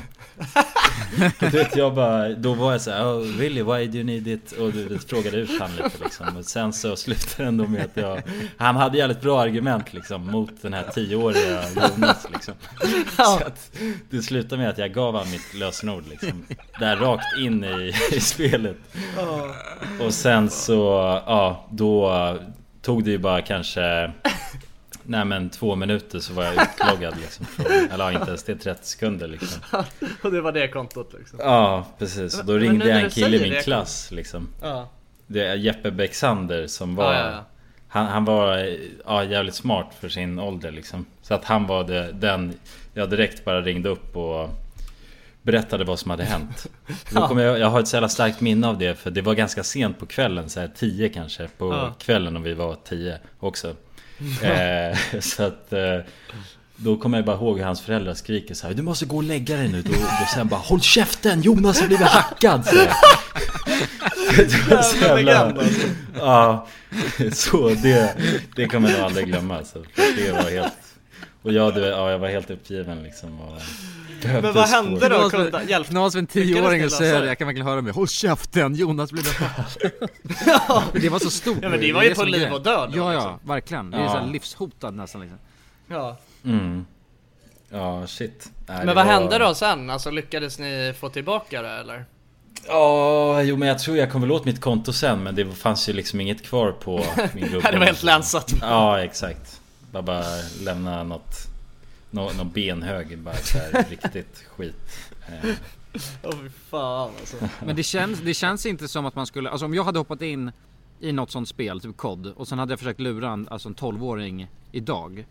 [1.40, 3.62] Och du vet jag bara, då var jag såhär oh, really?
[3.62, 4.52] Why do you need it?
[4.52, 6.36] Och du vet, frågade ut han lite liksom.
[6.36, 8.22] Och sen så slutade det ändå med att jag
[8.56, 12.54] Han hade jävligt bra argument liksom mot den här tioåriga Jonas liksom.
[13.16, 13.70] Så att
[14.10, 16.44] det slutade med att jag gav han mitt lösenord liksom
[16.80, 18.76] Där rakt in i, i spelet.
[20.06, 20.74] Och sen så,
[21.26, 21.95] ja då
[22.82, 24.12] tog det ju bara kanske
[25.08, 28.86] Nej men två minuter så var jag utloggad liksom från, Eller inte ens det, 30
[28.86, 29.60] sekunder liksom.
[30.22, 31.38] Och det var det kontot liksom.
[31.42, 34.48] Ja precis, då Men ringde jag en kille i min det, klass liksom.
[34.62, 34.88] Ja.
[35.26, 37.44] Det är Jeppe Bexander som var ja, ja.
[37.88, 38.68] Han, han var
[39.06, 41.06] ja, jävligt smart för sin ålder liksom.
[41.22, 42.54] Så att han var det, den
[42.94, 44.50] Jag direkt bara ringde upp och
[45.46, 46.66] Berättade vad som hade hänt
[47.10, 47.42] Då Ja.
[47.42, 49.98] jag, jag har ett så jävla starkt minne av det För det var ganska sent
[49.98, 51.94] på kvällen, så här 10 kanske På Ja.
[51.98, 53.68] kvällen och vi var 10 också
[54.42, 55.98] eh, Så att eh,
[56.76, 59.22] Då kommer jag bara ihåg hur hans föräldrar skriker så här Du måste gå och
[59.22, 59.98] lägga dig nu Då, då
[60.36, 61.42] han bara Håll käften!
[61.42, 62.66] Jonas har blivit hackad!
[62.66, 62.76] Så.
[64.36, 65.88] Det var så Jävla alltså.
[66.18, 66.66] Ja,
[67.32, 68.16] så det,
[68.56, 69.84] det kommer jag nog aldrig glömma alltså.
[69.94, 70.72] För det var helt...
[71.42, 73.60] Och jag, ja, jag var helt uppgiven liksom och
[74.22, 75.30] Men vad hände då?
[75.30, 77.26] Kunde- hjälp- någon som en tioåring och säger det, det?
[77.26, 79.24] jag kan verkligen höra mig Håll käften, Jonas blev
[80.46, 80.82] ja.
[80.92, 83.12] Det var så stort Ja, men det var ju är på liv och död Ja
[83.12, 83.38] ja, liksom.
[83.48, 84.20] verkligen, det är Ja.
[84.26, 85.38] så livshotad nästan liksom
[85.88, 86.16] Ja.
[86.44, 86.86] Mm.
[87.70, 88.50] Ja, shit.
[88.68, 89.90] Nej, det Men vad var- hände då sen?
[89.90, 92.04] Alltså lyckades ni få tillbaka det eller?
[92.68, 95.88] Ja, jo men jag tror jag kom väl åt mitt konto sen men det fanns
[95.88, 97.04] ju liksom inget kvar på
[97.34, 97.70] min gubbe.
[97.72, 98.54] Det var helt länsat.
[98.60, 99.60] Ja, exakt.
[99.92, 100.24] Bara, bara
[100.60, 101.36] lämna något,
[102.16, 104.74] nå, någon benhög bara så här riktigt skit.
[105.28, 105.50] Eh,
[106.22, 107.36] Åh fy fan alltså.
[107.66, 110.22] Men det känns, det känns inte som att man skulle, alltså om jag hade hoppat
[110.22, 110.52] in
[111.00, 113.74] i något sånt spel, typ COD och sen hade jag försökt lura en, alltså en
[113.74, 115.26] 12-åring idag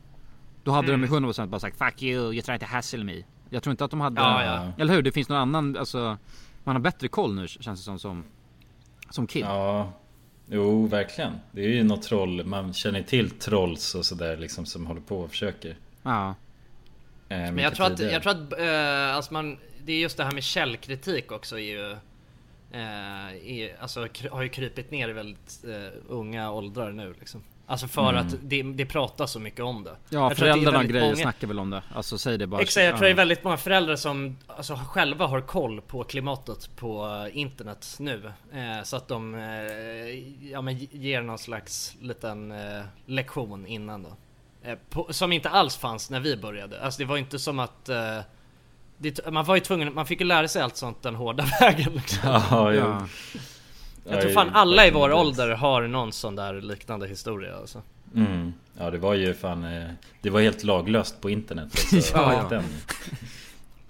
[0.63, 1.01] Då hade Mm.
[1.01, 3.85] de med 100% bara sagt 'Fuck you, you try to hassle me' Jag tror inte
[3.85, 4.71] att de hade, Ja, ja.
[4.77, 5.01] eller hur?
[5.01, 6.17] Det finns någon annan, alltså
[6.63, 8.23] Man har bättre koll nu känns det som som,
[9.09, 9.93] som kid Ja,
[10.49, 11.33] jo verkligen.
[11.51, 15.19] Det är ju något troll, man känner till trolls och sådär liksom som håller på
[15.21, 15.77] och försöker.
[16.03, 16.35] Ja.
[17.29, 20.23] Eh, Men jag tror att, jag tror att eh, alltså man, det är just det
[20.23, 21.91] här med källkritik också är ju
[22.71, 27.43] eh, är, alltså, har ju krypit ner i väldigt eh, unga åldrar nu liksom.
[27.67, 28.27] Alltså för Mm.
[28.27, 29.95] att det, det pratas så mycket om det.
[30.09, 32.83] Ja Jag föräldrarna och grejer många- snackar väl om det, alltså säg det bara Exakt,
[32.85, 37.05] jag tror det är väldigt många föräldrar som alltså, själva har koll på klimatet på
[37.27, 38.31] eh, internet nu.
[38.53, 39.41] Eh, så att de eh,
[40.51, 44.09] ja, men ge- ger någon slags liten eh, lektion innan då.
[44.65, 46.81] Eh, på, som inte alls fanns när vi började.
[46.81, 48.19] Alltså det var inte som att eh,
[48.97, 51.93] det, man var ju tvungen, man fick ju lära sig allt sånt den hårda vägen
[51.93, 52.19] liksom.
[52.23, 52.73] Ja.
[52.73, 53.07] Ja.
[54.09, 57.81] Jag tror fan alla i vår ålder har någon sån där liknande historia alltså.
[58.15, 58.53] Mm.
[58.77, 59.89] Ja det var ju fan eh,
[60.21, 62.61] Det var helt laglöst på internet alltså, Ja, ja.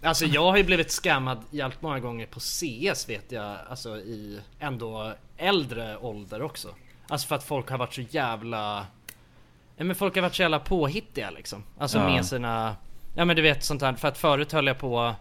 [0.02, 4.40] Alltså jag har ju blivit scammad jävligt många gånger på CS vet jag, alltså i
[4.60, 6.70] ändå äldre ålder också.
[7.08, 8.86] Alltså för att folk har varit så jävla...
[9.78, 11.64] Ja men folk har varit så jävla påhittiga liksom.
[11.78, 12.06] Alltså Ja.
[12.08, 12.76] med sina...
[13.16, 15.16] Ja men du vet sånt här, för att förut höll jag på...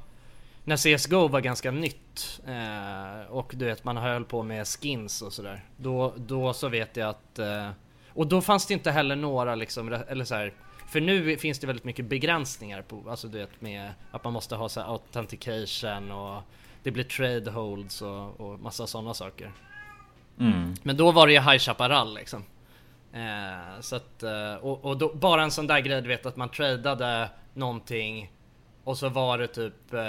[0.64, 5.32] När CSGO var ganska nytt eh, och du vet man höll på med skins och
[5.32, 5.64] sådär.
[5.76, 7.38] Då, då så vet jag att...
[7.38, 7.70] Eh,
[8.08, 10.52] och då fanns det inte heller några liksom, eller så här.
[10.88, 14.56] För nu finns det väldigt mycket begränsningar på, alltså du vet med att man måste
[14.56, 16.42] ha så här authentication och
[16.82, 19.52] det blir trade holds och, och massa sådana saker.
[20.40, 20.74] Mm.
[20.82, 22.44] Men då var det ju High Chaparral liksom.
[23.14, 26.36] Eh, så att, eh, och, och då, bara en sån där grej du vet att
[26.36, 28.32] man tradade någonting
[28.84, 30.00] och så var det typ, eh,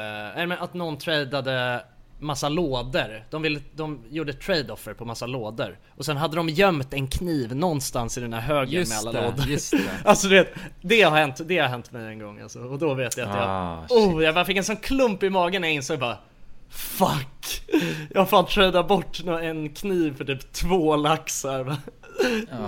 [0.47, 1.86] men att någon tradade
[2.20, 3.26] massa lådor.
[3.30, 5.78] De, ville, de gjorde trade-offer på massa lådor.
[5.97, 9.22] Och sen hade de gömt en kniv någonstans i den här högen Just med alla
[9.22, 9.45] det, lådor.
[9.47, 9.80] just det.
[10.06, 12.60] alltså du vet, det har hänt, det har hänt mig en gång alltså.
[12.60, 15.30] Och då vet jag att jag, Ah, oh, jag bara fick en sån klump i
[15.30, 16.18] magen när jag insåg bara
[16.70, 17.62] Fuck!
[18.14, 21.76] Jag har fan tradat bort en kniv för typ två laxar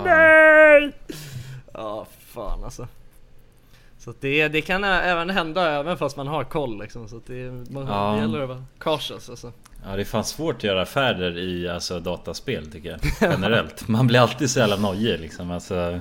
[0.04, 0.92] Nej!
[1.74, 2.86] Ja, fan alltså.
[3.98, 7.08] Så att det, det kan även hända även fast man har koll liksom.
[7.08, 8.12] Så att det, man, Ja.
[8.12, 9.52] det gäller att vara cautious alltså.
[9.84, 13.00] Ja det är fan svårt att göra affärer i alltså, dataspel tycker jag
[13.32, 15.74] Generellt Man blir alltid så jävla nojig liksom alltså,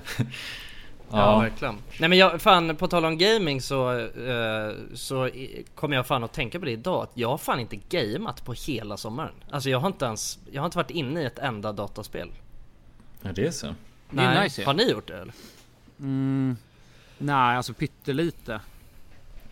[1.11, 1.75] Ja, Ja, verkligen.
[1.99, 5.29] Nej men jag, fan på tal om gaming så, eh, så
[5.75, 8.53] kommer jag fan att tänka på det idag att jag har fan inte gameat på
[8.53, 9.31] hela sommaren.
[9.51, 12.29] Alltså jag har inte ens, jag har inte varit inne i ett enda dataspel.
[13.27, 13.67] Ja det är så
[14.09, 14.43] Det är Nej.
[14.43, 14.65] nice ju.
[14.65, 15.33] Har ni gjort det eller?
[15.99, 16.57] Mm,
[17.17, 18.53] nej, alltså pyttelite.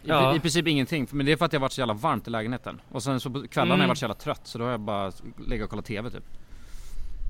[0.04, 0.36] I, Ja.
[0.36, 2.30] I princip ingenting, men det är för att det har varit så jävla varmt i
[2.32, 2.82] lägenheten.
[2.92, 3.82] Och sen så på kvällarna har Mm.
[3.82, 5.12] jag varit så jävla trött så då har jag bara
[5.48, 6.24] legat och kollat TV typ.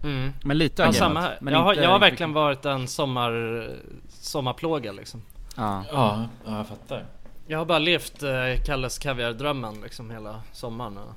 [0.04, 0.32] Mm.
[0.44, 1.38] Men lite har Ja, jag samma gameat, här.
[1.42, 3.70] men jag, har, inte jag har riktigt- verkligen varit en sommar,
[4.10, 5.22] sommarplåga liksom.
[5.56, 5.84] Ja.
[5.92, 7.06] Ja, ja jag fattar
[7.48, 8.32] Jag har bara levt eh,
[8.66, 11.14] Kalles kaviardrömmen liksom hela sommaren och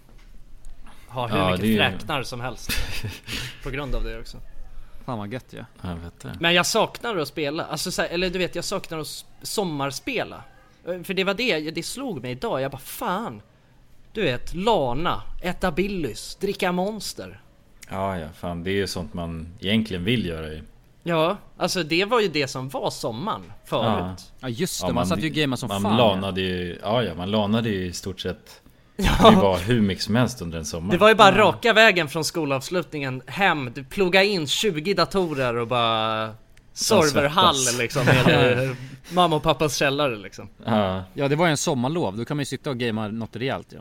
[1.09, 2.71] har hur Ja, mycket det är ju- fräknar som helst.
[3.63, 4.39] på grund av det också.
[5.09, 5.65] Fan vad gött ju.
[5.83, 8.65] Ja, jag fattar Men jag saknar att spela, alltså så här, eller du vet jag
[8.65, 10.45] saknar att sommarspela.
[10.87, 13.43] Eh, För det var det, det slog mig idag, jag bara fan.
[14.13, 17.41] Du vet, Lana, äta Billys, dricka Monster.
[17.91, 20.63] Ja ja, fan det är ju sånt man egentligen vill göra ju
[21.03, 24.33] Ja, alltså det var ju det som var sommaren förut.
[24.41, 25.97] Ja just det, Ja, man, satt ju och som man fan.
[25.97, 28.63] lanade ju, ja ja man lanade ju i stort sett
[29.01, 29.31] Ja.
[29.31, 32.09] Det var hur mycket som helst under en sommar Det var ju bara raka vägen
[32.09, 36.31] från skolavslutningen hem, du plugga in 20 datorer och bara
[36.73, 38.77] serverhall liksom med
[39.13, 40.49] mamma och pappas källare liksom.
[40.65, 43.37] Ja, Ja det var ju en sommarlov, då kan man ju sitta och gamea något
[43.37, 43.79] rejält ju.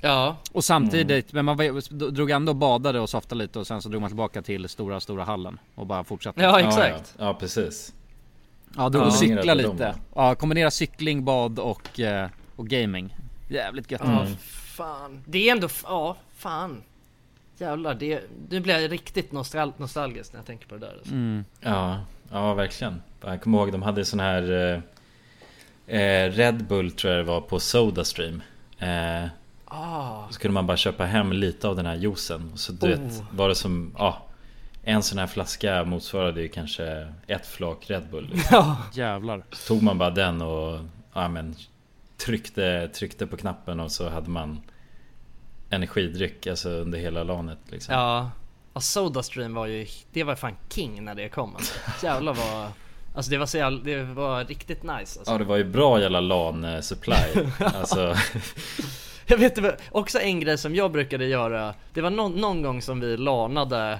[0.00, 3.82] Ja Och samtidigt, men man var- drog ändå och badade och softade lite och sen
[3.82, 7.14] så drog man tillbaka till stora, stora hallen och bara fortsatte Ja, exakt.
[7.18, 7.92] Ja, ja precis.
[8.76, 9.06] Ja, drog Ja.
[9.06, 9.94] och cykla lite.
[10.14, 13.14] Ja, kombinera cykling, bad och, eh, och gaming.
[13.48, 14.00] Jävligt gött.
[14.04, 14.26] Ja,
[14.76, 15.22] fan.
[15.26, 16.82] Det är ändå, ja, fan.
[17.58, 18.20] Jävlar, det,
[18.50, 21.12] nu blir jag riktigt nostal nostalgisk när jag tänker på det där alltså.
[21.12, 21.44] Mm.
[21.60, 23.02] Ja, ja verkligen.
[23.24, 24.72] Jag kommer ihåg de hade sån här
[25.86, 28.42] eh, eh, Red Bull tror jag det var på Sodastream.
[28.78, 29.24] Eh,
[29.70, 30.28] Ah.
[30.30, 32.50] så kunde man bara köpa hem lite av den här juicen.
[32.52, 32.90] Och så du Oh.
[33.00, 34.22] vet, var det som, ja.
[34.82, 38.28] En sån här flaska motsvarade ju kanske ett flak Red Bull.
[38.32, 38.48] liksom.
[38.50, 38.76] Ja.
[38.92, 39.42] Jävlar.
[39.52, 40.80] Så tog man bara den och
[41.14, 41.54] ja, men,
[42.18, 44.60] tryckte, tryckte på knappen och så hade man
[45.70, 47.94] energidryck alltså under hela lanet liksom.
[47.94, 48.30] Ja,
[48.74, 51.74] ja Sodastream var ju, det var fan king när det kom alltså.
[52.06, 52.68] Jävlar vad,
[53.14, 55.32] alltså det var så jävla, det var riktigt nice alltså.
[55.32, 57.50] Ja det var ju bra jävla LAN-supply.
[57.74, 58.14] alltså,
[59.30, 62.82] Jag vet inte, också en grej som jag brukade göra Det var någon, någon gång
[62.82, 63.98] som vi lanade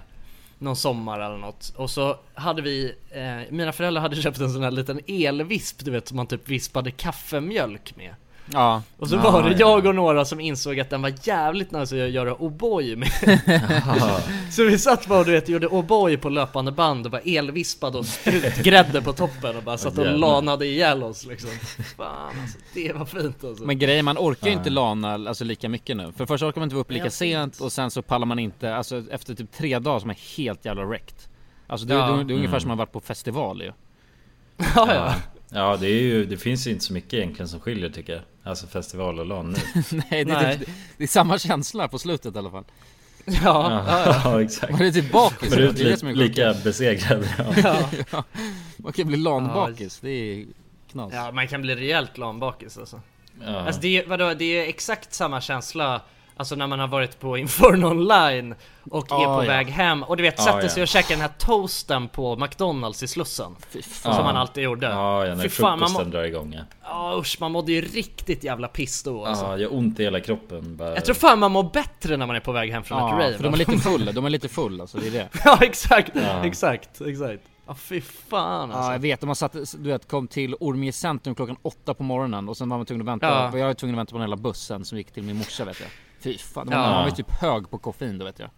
[0.58, 1.72] någon sommar eller något.
[1.76, 5.90] Och så hade vi eh, Mina föräldrar hade köpt en sån här liten elvisp Du
[5.90, 8.14] vet som man typ vispade kaffemjölk med.
[8.52, 8.82] Ja.
[8.96, 9.56] Och så Ja, var det ja.
[9.58, 13.08] jag och några som insåg att den var jävligt nice att göra O'boy med
[14.52, 18.06] Så vi satt bara du vet, gjorde O'boy på löpande band och var elvispad och
[18.06, 21.50] sprutgrädde på toppen och bara satt och lanade ihjäl oss liksom
[21.96, 25.68] Fan alltså, det var fint alltså Men grejen, man orkar ju inte lana alltså, lika
[25.68, 26.12] mycket nu.
[26.16, 28.74] För först orkar man inte vara uppe lika sent och sen så pallar man inte,
[28.76, 31.14] alltså efter typ tre dagar som är helt jävla wrecked.
[31.66, 32.06] Alltså det, Ja.
[32.06, 32.60] det, det är ungefär Mm.
[32.60, 33.72] som man varit på festival ju.
[34.74, 35.14] Ja, ja.
[35.50, 38.22] ja det är ju, det finns ju inte så mycket egentligen som skiljer tycker jag.
[38.48, 39.82] Alltså festival och LAN nu.
[40.10, 42.64] Nej, det, är typ- det är samma känsla på slutet i alla fall.
[43.24, 44.20] Ja, ja, ja.
[44.24, 44.72] ja exakt.
[44.72, 45.52] Man är typ bakis.
[45.52, 47.28] Ut är det som är li, lika besegrad.
[47.38, 47.90] Ja.
[48.12, 48.24] ja.
[48.76, 50.46] Man kan bli LAN-bakis, det är
[50.90, 51.12] knas.
[51.14, 53.00] Ja, man kan bli rejält lanbakis alltså.
[53.46, 53.60] Ja.
[53.60, 56.02] Alltså det är, vadå, det är exakt samma känsla
[56.38, 58.54] Alltså när man har varit på Inferno online
[58.90, 59.48] och är Ah, på ja.
[59.48, 60.68] väg hem och du vet Ah, sätter ja.
[60.68, 63.56] sig och käkar den här toasten på McDonalds i Slussen
[64.02, 66.62] Som man alltid gjorde Ja, ja när Fy fan, man, frukosten drar igång ja.
[66.82, 69.44] ja, usch, man mådde ju riktigt jävla piss då alltså.
[69.44, 70.76] Ja, gör ont i hela kroppen.
[70.76, 70.94] Bara...
[70.94, 73.24] Jag tror fan man mår bättre när man är på väg hem från ett Ja,
[73.26, 75.28] rave för de är lite full, de är lite full alltså, det är det.
[75.44, 76.12] Ja exakt,
[76.42, 80.28] exakt, exakt Ja fy fan alltså Ja jag vet, de har satt, du vet, kom
[80.28, 83.58] till Orminge centrum klockan åtta på morgonen och sen var man tvungen att vänta, Ja.
[83.58, 85.80] jag var tvungen att vänta på den hela bussen som gick till min morsa vet
[85.80, 85.88] jag
[86.20, 86.80] Fy fan, de Ja.
[86.80, 88.50] man var ju typ hög på koffein då vet jag.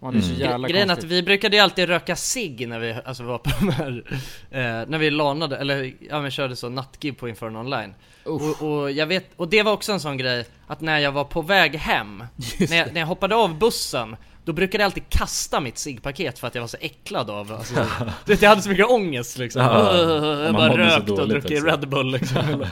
[0.00, 2.96] Man hade så jävla Grejen är att vi brukade ju alltid röka cigg när vi
[3.04, 4.04] alltså, var på de här
[4.50, 7.94] eh, När vi lanade, eller ja men körde så nattgig på Inferno online.
[8.24, 11.24] Och, och jag vet, och det var också en sån grej Att när jag var
[11.24, 12.24] på väg hem
[12.70, 16.46] när jag, när jag hoppade av bussen Då brukade jag alltid kasta mitt ciggpaket för
[16.46, 17.74] att jag var så äcklad av alltså,
[18.24, 19.62] Du vet jag hade så mycket ångest liksom.
[19.62, 19.96] Ja,
[20.44, 21.64] Jag bara rökt och druckit.
[21.64, 22.38] Red Bull liksom.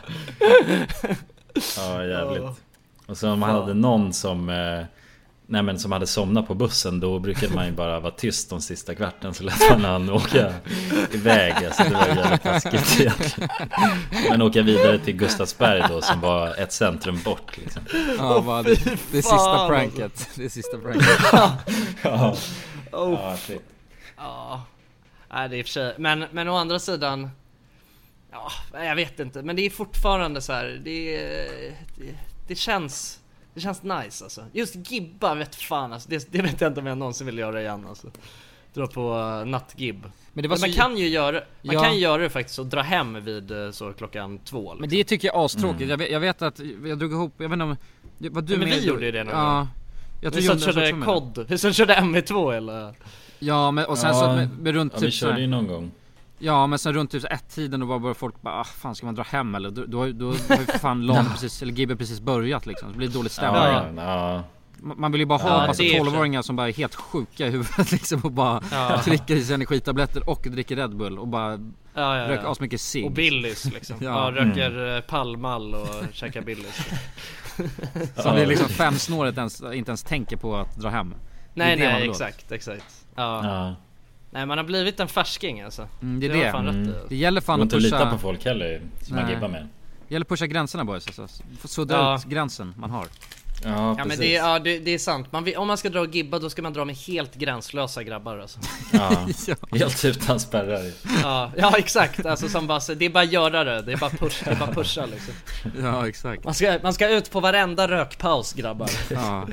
[1.77, 2.43] Ja jävligt.
[3.11, 3.13] Ja.
[3.13, 4.85] Och så om man hade någon som eh,
[5.47, 8.61] Nej men som hade somnat på bussen då brukade man ju bara vara tyst de
[8.61, 10.55] sista kvarten så lät man han åka
[11.13, 13.49] iväg alltså det var jävligt taskigt egentligen
[14.31, 17.83] Men åka vidare till Gustavsberg då som var ett centrum bort liksom
[18.19, 20.41] Ja, vad- det, det fan, sista pranket, alltså.
[20.41, 21.09] det sista pranket
[22.03, 22.37] Ja,
[22.93, 23.13] Oh.
[23.13, 23.63] ja shit.
[24.17, 24.63] Ja,
[25.33, 27.31] nej det är i och för sig, men, men å andra sidan
[28.33, 28.51] Ja,
[28.85, 30.81] jag vet inte, men det är fortfarande så här.
[30.85, 31.17] Det,
[31.97, 32.15] det,
[32.51, 33.21] det känns
[33.55, 34.45] Det känns nice alltså.
[34.53, 37.61] Just gibba vet fan alltså, det, det vet jag inte om jag någonsin vill göra
[37.61, 38.07] igen alltså.
[38.75, 40.03] Dra på uh, nattgibb.
[40.33, 41.83] Men det var man så- kan ju göra, man Ja.
[41.83, 44.81] kan ju göra det faktiskt och dra hem vid eh, så klockan två liksom.
[44.81, 45.91] Men det tycker jag är astråkigt, Mm.
[45.91, 47.77] jag, vet, jag vet att, jag drog ihop, jag vet inte om
[48.19, 49.57] Vad du men med- vi gjorde ju det någon Ja.
[49.59, 49.69] gång.
[50.23, 52.95] Jag Vi tror satt Jonas körde kod, vi satt körde MV2 eller?
[53.39, 55.67] Ja men och sen Ja, så med, med runt ja, typ vi körde ju någon
[55.67, 55.91] gång
[56.43, 58.95] Ja men sen runt typ så ett tiden då var bara folk bara ah, fan
[58.95, 59.71] ska man dra hem eller?
[59.71, 62.93] Då, då, då har ju för fan LAN precis, eller Gibbe precis börjat liksom, så
[62.93, 64.43] det blir dålig stämning Ja, ja.
[64.83, 66.15] Man vill ju bara ha Ja, en massa det är för sig.
[66.19, 69.01] 12-åringar som bara är helt sjuka i huvudet liksom och bara Ja.
[69.05, 71.53] trycker i sig energitabletter och dricker Red Bull och bara
[71.95, 73.97] Ja, ja, röker asmycket cigg Och Billys liksom.
[74.01, 74.33] ja.
[74.37, 74.45] Ja.
[74.45, 76.87] röker eh, pallmall och käkar Billys.
[78.17, 81.15] Så det är liksom fem snåret ens, inte ens tänker på att dra hem
[81.55, 82.85] nej nej exakt, exakt.
[83.17, 83.75] Ja.
[84.31, 85.89] Nej man har blivit en färsking alltså.
[86.03, 86.51] Mm, det är har det.
[86.53, 87.09] fan rätt i.
[87.09, 89.35] Det gäller Det fan att inte pusha lita på folk heller som man Nej.
[89.35, 89.69] gibbar med
[90.09, 91.29] Det gäller att pusha gränserna boys alltså.
[91.65, 92.17] Sudda Ja.
[92.17, 93.07] ut gränsen man har
[93.65, 96.01] Ja, Ja men det, är- ja, det, det är sant, man om man ska dra
[96.01, 98.59] och gibba då ska man dra med helt gränslösa grabbar alltså.
[98.93, 99.27] Ja,
[99.79, 100.91] helt utan spärrar
[101.23, 104.11] ja, ja exakt, alltså som bara, det är bara att göra det, det är bara
[104.11, 105.35] push, det är bara pusha liksom.
[105.83, 108.91] Ja exakt Man ska, man ska ut på varenda rökpaus grabbar.
[109.11, 109.49] Ja.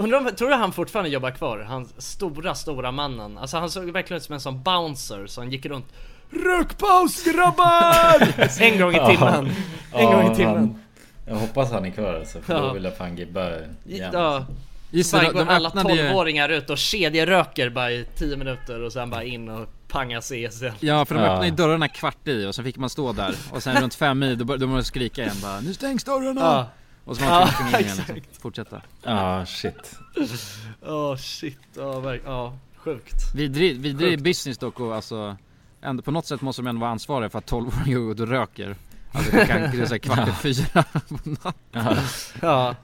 [0.00, 1.58] Undrar om, tror du han fortfarande jobbar kvar?
[1.68, 3.38] Han stora, stora mannen.
[3.38, 5.86] Alltså han såg verkligen ut som en sån bouncer som gick runt
[6.30, 8.60] Rökpaus grabbar!
[8.62, 9.46] en gång i timmen.
[9.92, 10.54] En Ja, gång i timmen.
[10.56, 10.78] han-
[11.26, 12.60] Jag hoppas han är kvar alltså, för Ja.
[12.60, 13.50] då vill jag fan gibba
[13.86, 14.10] igen.
[14.12, 14.46] Ja.
[14.90, 18.92] Just de- går alla öppnade ju- 12-åringar ut och kedjeröker bara i 10 minuter och
[18.92, 20.32] sen bara in och panga CS
[20.62, 20.74] igen.
[20.80, 23.62] Ja för de öppnade ju dörrarna kvart i och sen fick man stå där och
[23.62, 26.40] sen runt fem i då började de skrika igen bara Nu stängs dörrarna!
[26.40, 26.66] Ja.
[27.04, 28.40] Och så var man Ja, tvungen in igen liksom.
[28.42, 29.98] Fortsätta Ja, shit.
[30.86, 33.34] Åh shit, ja verk- ja sjukt.
[33.34, 34.22] Vidrig, vidrig Sjukt.
[34.24, 35.36] business dock och alltså
[35.82, 38.28] ändå, På något sätt måste de ändå vara ansvariga för att 12-åringar går ut och
[38.28, 38.76] röker
[39.12, 41.96] Alltså klockan, det är så här kvart i fyra på natten
[42.40, 42.74] Ja,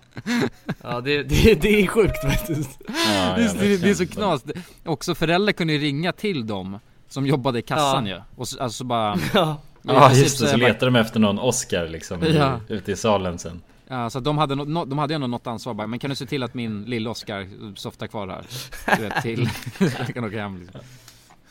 [0.83, 2.79] ja det, det, det är sjukt faktiskt.
[2.87, 4.55] det, är- det, är- det är så knas, Det-
[4.85, 8.17] också föräldrar kunde ju ringa till dem Som jobbade i kassan Ja.
[8.17, 9.57] ju och så, alltså bara Ja.
[9.83, 12.61] Ja just princip det, så letar de efter någon Oscar liksom Ja.
[12.69, 13.63] ute i salen sen.
[13.89, 16.27] Ja så de hade, nå, de hade ändå något ansvar bara, men kan du se
[16.27, 18.47] till att min lilla Oscar softar kvar här?
[18.97, 19.51] Du vet till,
[19.99, 20.81] jag kan åka hem liksom.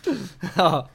[0.56, 0.90] Ja,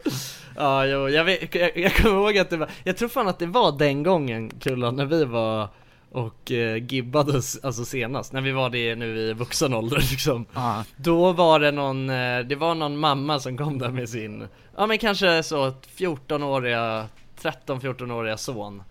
[0.57, 3.38] ja jo, jag, vet, jag, jag kommer ihåg att det var, jag tror fan att
[3.38, 5.68] det var den gången Kullan när vi var
[6.11, 10.47] och eh, gibbades alltså senast, när vi var det nu i vuxen ålder liksom.
[10.55, 10.84] Ja.
[10.97, 14.86] Då var det någon, eh, det var någon mamma som kom där med sin, ja
[14.86, 17.07] men kanske så 14-åriga,
[17.43, 18.82] 13-14-åriga son.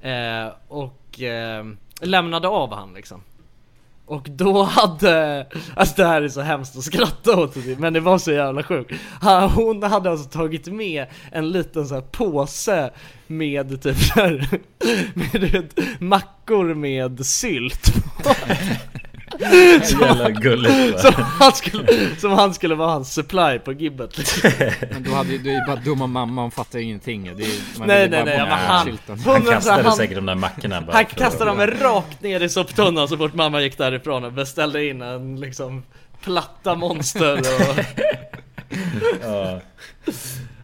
[0.00, 1.64] Eh, och eh,
[2.00, 3.22] lämnade av han liksom.
[4.06, 8.00] Och då hade, alltså det här är så hemskt att skratta åt det, men det
[8.00, 8.92] var så jävla sjukt.
[9.54, 12.90] Hon hade alltså tagit med en liten så här påse
[13.26, 14.48] med typ såhär...
[15.14, 18.34] med du vet, mackor med sylt på.
[20.00, 24.50] Jävla gulligt, som, han skulle, som han skulle vara hans supply på gibbet liksom.
[24.92, 27.78] Men då hade ju, det är ju bara dumma mamma, hon fattar ingenting det är,
[27.78, 31.04] man Nej, nej, nej, men han- Han kastade han- säkert de där mackorna bara Han
[31.06, 35.40] kastade dem rakt ner i soptunnan så fort mamma gick därifrån och beställde in en
[35.40, 35.82] liksom
[36.22, 37.78] platta monster och...
[39.22, 39.60] Ja.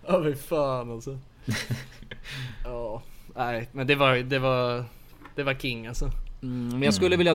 [0.08, 1.18] Ja fy fan alltså.
[2.64, 3.02] Ja,
[3.36, 4.84] nej men det var, det var,
[5.34, 6.10] det var king alltså.
[6.40, 7.34] men jag skulle vilja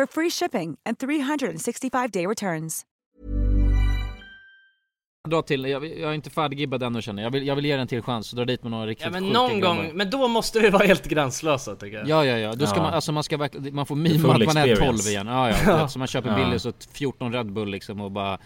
[0.00, 2.84] for free shipping and 365-day returns.
[5.28, 7.86] dra till, jag, jag är inte färdiggibbad ännu känner jag, vill, jag vill ge den
[7.88, 9.76] till chans och dra dit med några riktigt Ja men sjuka någon grabbar.
[9.76, 12.08] gång, men då måste vi vara helt gränslösa tycker jag.
[12.08, 12.82] Ja ja ja, då ska Ja.
[12.82, 15.10] man, alltså man ska verkligen, man får mima att man är 12 experience.
[15.10, 16.44] igen Ja ja, så man köper Ja.
[16.44, 18.38] billigt så 14 Red Bull liksom och bara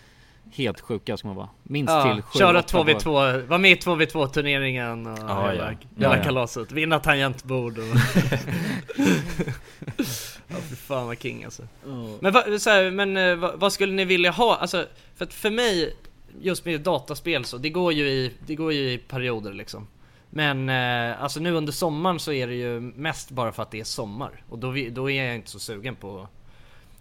[0.52, 4.28] Helt sjuka ska man vara Minst Ja, till 7 köra 2v2, vara med i 2v2
[4.28, 5.76] turneringen och Ja, hela, ja.
[5.96, 6.22] hela Ja, ja.
[6.24, 7.84] kalaset, vinna tangentbord och...
[10.48, 11.62] ja fy fan vad king alltså.
[12.20, 14.56] Men, vad, så här, men eh, vad, vad skulle ni vilja ha?
[14.56, 14.86] Alltså,
[15.16, 15.96] för att för mig,
[16.40, 19.86] just med dataspel så, det går ju i, det går ju i perioder liksom.
[20.30, 23.80] Men eh, alltså nu under sommaren så är det ju mest bara för att det
[23.80, 24.42] är sommar.
[24.48, 26.28] Och då, vi- då är jag inte så sugen på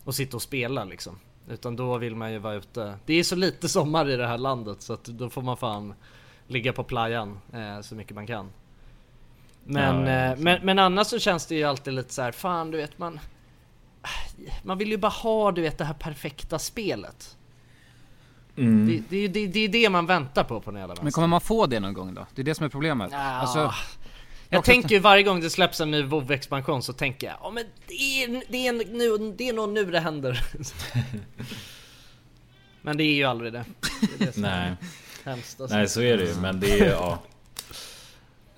[0.05, 1.19] att sitta och spela liksom.
[1.47, 2.97] Utan då vill man ju vara ute.
[3.05, 5.93] Det är så lite sommar i det här landet så att då får man fan
[6.47, 8.49] ligga på playan eh, så mycket man kan.
[9.63, 12.71] Men, Ja, eh, men, men annars så känns det ju alltid lite så här, fan
[12.71, 13.19] du vet man
[14.63, 17.37] Man vill ju bara ha du vet det här perfekta spelet.
[18.57, 18.87] Mm.
[18.87, 21.41] Det, det, det, det är det man väntar på på den jävla Men kommer man
[21.41, 22.25] få det någon gång då?
[22.35, 23.17] Det är det som är problemet Ja.
[23.17, 23.73] Alltså,
[24.53, 27.51] Jag tänker ju varje gång det släpps en ny WoW expansion så tänker jag, ja
[27.51, 30.43] men det är, det är, nu, det är nog nu det händer.
[32.81, 33.65] men det är ju aldrig det.
[34.01, 34.71] det, det Nej.
[35.23, 35.77] Hemskt alltså.
[35.77, 37.19] Nej så är det ju men det är ju ja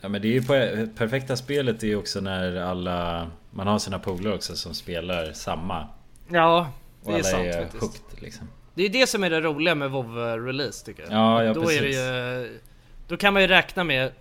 [0.01, 0.41] Ja men det är ju
[0.87, 5.87] perfekta spelet är ju också när alla Man har sina polare också som spelar samma
[6.27, 6.71] Ja,
[7.05, 7.83] det är sant är faktiskt.
[7.83, 10.15] hooked liksom Det är det som är det roliga med WoW
[10.45, 11.11] release tycker jag.
[11.11, 11.95] Ja, ja, då är det precis.
[11.95, 12.59] ju,
[13.07, 14.11] Då kan man ju räkna med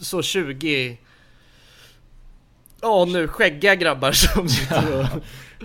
[0.00, 0.98] så 20
[2.80, 5.06] Ja nu skäggiga grabbar som sitter och,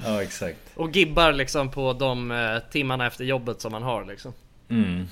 [0.05, 4.33] Ja exakt och gibbar liksom på de eh, timmarna efter jobbet som man har liksom.
[4.69, 5.07] Mm.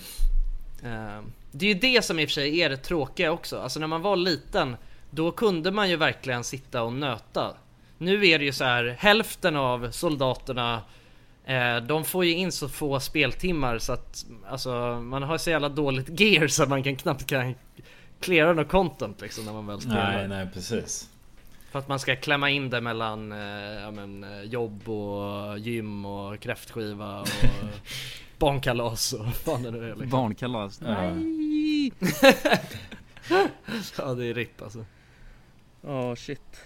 [0.84, 1.22] Eh,
[1.52, 3.60] Det är ju det som i och för sig är det tråkiga också.
[3.60, 4.76] Alltså när man var liten,
[5.10, 7.54] då kunde man ju verkligen sitta och nöta.
[7.98, 10.82] Nu är det ju så här, hälften av soldaterna
[11.46, 14.72] eh, de får ju in så få speltimmar så att alltså,
[15.02, 17.56] man har så jävla dåligt gear så att man kan knappt kan
[18.20, 20.12] cleara något content liksom när man väl spelar.
[20.18, 21.10] Nej nej precis
[21.72, 26.06] För att man ska klämma in det mellan eh, ja, men, eh, jobb och gym
[26.06, 27.28] och kräftskiva och
[28.38, 30.10] barnkalas och vad fan det nu är liksom.
[30.10, 31.14] barnkalas Ja.
[31.14, 31.94] Nej!
[33.98, 34.86] ja det är ripp alltså.
[35.82, 36.62] Ja shit.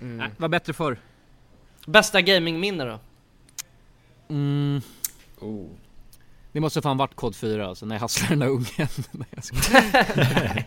[0.00, 0.16] Mm.
[0.16, 0.98] Nej, var bättre förr.
[1.86, 2.98] Bästa gamingminne då?
[4.28, 4.80] Mm.
[5.40, 5.66] Oh.
[6.52, 8.88] Det måste fan varit kod 4 alltså, när jag hasslade den där ungen.
[10.16, 10.66] Nej.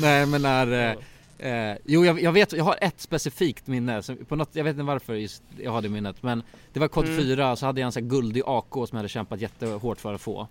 [0.00, 0.96] Nej men när eh,
[1.38, 4.70] eh, Jo jag, jag vet, jag har ett specifikt minne, så på något, jag vet
[4.72, 7.16] inte varför just jag har det minnet Men det var kod Mm.
[7.16, 10.14] 4, så hade jag en sån här guldig AK som jag hade kämpat jättehårt för
[10.14, 10.48] att få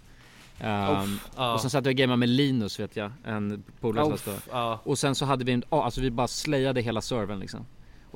[0.60, 1.54] Uff, ja.
[1.54, 4.40] Och sen satt jag och gamade med Linus vet jag, en polare som då.
[4.52, 4.80] ja.
[4.84, 7.66] Och sen så hade vi en, alltså vi bara slayade hela servern liksom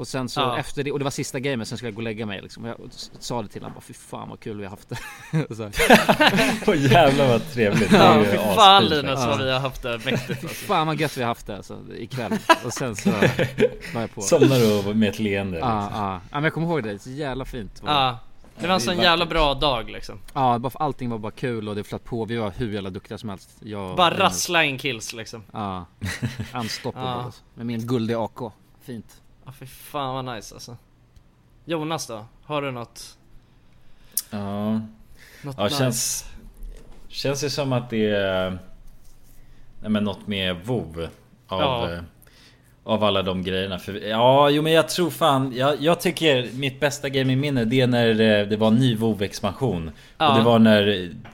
[0.01, 0.57] och sen så Ja.
[0.57, 2.63] efter det, och det var sista gamen, sen skulle jag gå och lägga mig liksom.
[2.65, 2.77] Och jag
[3.19, 4.97] sa det till honom bara fy fan vad kul vi har haft det.
[6.67, 7.91] Åh, jävlar vad trevligt.
[8.01, 9.03] Ja, fy fan faktiskt.
[9.03, 10.47] Linus vad vi har haft det mäktigt alltså.
[10.65, 12.37] fan vad gött vi har haft det alltså, ikväll.
[12.65, 13.09] Och sen så
[13.93, 14.21] var jag på.
[14.21, 15.59] Somnar du med ett leende?
[15.59, 16.03] Ja, liksom.
[16.03, 16.13] ja.
[16.13, 17.81] ja men jag kommer ihåg det, så jävla fint.
[17.83, 18.19] var Ja,
[18.59, 20.19] det var en sån jävla bra dag liksom.
[20.33, 22.25] Ja, bara för allting var bara kul och det flöt på.
[22.25, 23.49] Vi var hur jävla duktiga som helst.
[23.59, 25.43] Jag, Bara rassla in kills liksom.
[25.51, 25.85] Ja.
[26.55, 27.23] Unstoppable Ja.
[27.23, 27.41] alltså.
[27.53, 28.53] Med min guldiga AK.
[28.85, 29.20] Fint.
[29.51, 30.77] Ja fy fan vad nice alltså.
[31.65, 32.25] Jonas då?
[32.43, 33.17] Har du något?
[34.29, 34.71] Ja,
[35.43, 35.77] Något ja nice?
[35.77, 36.25] känns
[37.07, 38.49] Känns det som att det är
[39.81, 41.07] Nej men något med WoW
[41.47, 41.93] Av, Ja.
[41.93, 41.99] eh,
[42.83, 46.79] av alla de grejerna för, Ja jo men jag tror fan jag, jag tycker mitt
[46.79, 50.29] bästa gamingminne det är när eh, det var ny WoW expansion Ja.
[50.31, 50.87] Och det var när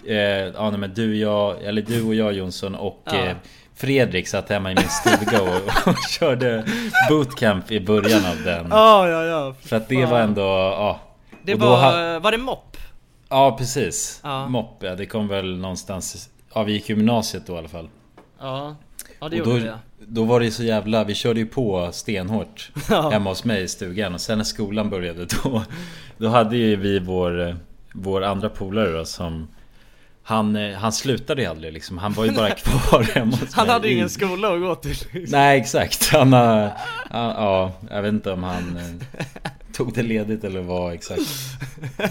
[0.05, 0.15] eh,
[0.55, 3.15] ja, nej, men du, jag, eller du och jag Jonsson och Ja.
[3.25, 3.35] eh,
[3.77, 6.65] Fredrik satt hemma i min stuga och, och körde
[7.09, 9.55] bootcamp i början av den Ja ja ja.
[9.61, 10.99] För att det var ändå, ja
[11.43, 11.77] Det och var,
[12.13, 12.77] ha- var det mopp?
[13.29, 14.47] Ja precis, Ja.
[14.47, 17.89] mopp ja, det kom väl någonstans Ja vi gick gymnasiet då i alla fall
[18.39, 18.75] Ja.
[19.19, 19.73] Ja det och gjorde då, ja.
[19.99, 23.09] då var det ju så jävla, vi körde ju på stenhårt Ja.
[23.09, 25.63] Hemma hos mig i stugan och sen när skolan började då
[26.17, 27.57] Då hade ju vi vår,
[27.93, 29.47] vår andra polare då som
[30.29, 33.65] han, eh, han slutade ju aldrig liksom, han var ju bara kvar hemma hos Han
[33.67, 33.73] mig.
[33.73, 34.97] hade i- ingen skola att gå till.
[35.27, 36.71] Nej exakt, han har,
[37.09, 39.23] han, ja, jag vet inte om han eh,
[39.73, 41.21] tog det ledigt eller vad exakt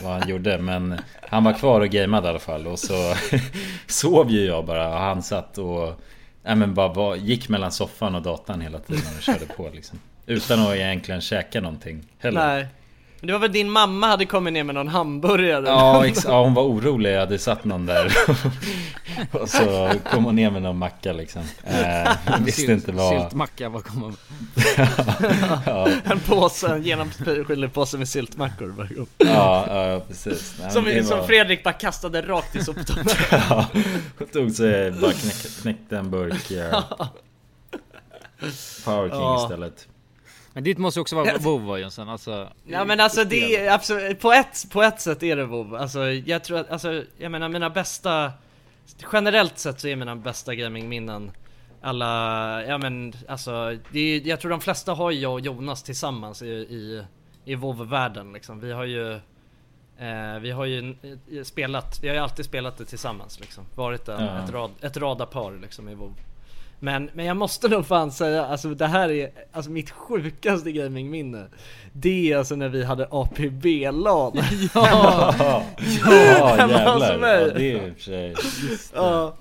[0.02, 0.94] vad han gjorde Men
[1.28, 2.66] han var kvar och gameade i alla fall.
[2.66, 3.14] Och så
[3.86, 4.88] sov ju jag bara.
[4.88, 6.00] Och han satt och
[6.44, 9.98] Nej men bara var, gick mellan soffan och datan hela tiden och körde på liksom.
[10.26, 12.46] Utan att egentligen käka någonting heller.
[12.46, 12.66] Nej.
[13.20, 15.64] Men det var väl din mamma hade kommit ner med någon hamburgare?
[15.66, 18.12] Ja, ex- ja hon var orolig, jag hade satt någon där
[19.32, 22.10] Och så kom hon ner med någon macka liksom eh,
[22.40, 24.16] Visste Sylt- inte vad Syltmacka, vad kommer man...
[25.66, 28.88] ja, En påse, en genomskinlig påse med syltmackor
[29.18, 33.06] ja, ja precis Nej, Som, det som var- Fredrik bara kastade rakt i soptunnan.
[33.30, 33.66] Ja,
[34.18, 36.82] hon tog sig, bara knäck, knäckte en burk ja.
[38.84, 39.42] Power King Ja.
[39.42, 39.88] istället
[40.56, 44.20] Men ditt måste också vara WoW va, Jönsson, alltså Ja men alltså det är absolut,
[44.20, 47.48] på ett, på ett sätt är det WoW Alltså jag tror att, alltså jag menar
[47.48, 48.32] mina bästa
[49.12, 51.30] Generellt sett så är mina bästa gamingminnen
[51.80, 56.42] Alla, ja men alltså det är, Jag tror de flesta har jag och Jonas tillsammans
[56.42, 57.04] i, i,
[57.44, 58.60] i WoW-världen liksom.
[58.60, 59.12] Vi har ju
[59.98, 60.90] eh, Vi har ju
[61.32, 63.64] eh, spelat, vi har ju alltid spelat det tillsammans liksom.
[63.74, 64.44] Varit en, Ja.
[64.44, 66.14] ett, rad, ett radarpar liksom i WoW
[66.78, 71.46] men, men jag måste nog fan säga, alltså det här är alltså mitt sjukaste gamingminne
[71.92, 74.32] Det är alltså när vi hade APB-LAN
[74.74, 77.38] Ja, ja hos jävlar.
[77.38, 78.34] ja, Det är i och för sig
[78.94, 79.36] Ja,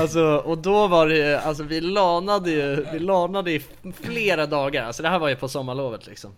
[0.00, 3.62] alltså och då var det ju, alltså vi lanade ju, vi lanade i
[4.02, 6.32] flera dagar, alltså det här var ju på sommarlovet liksom.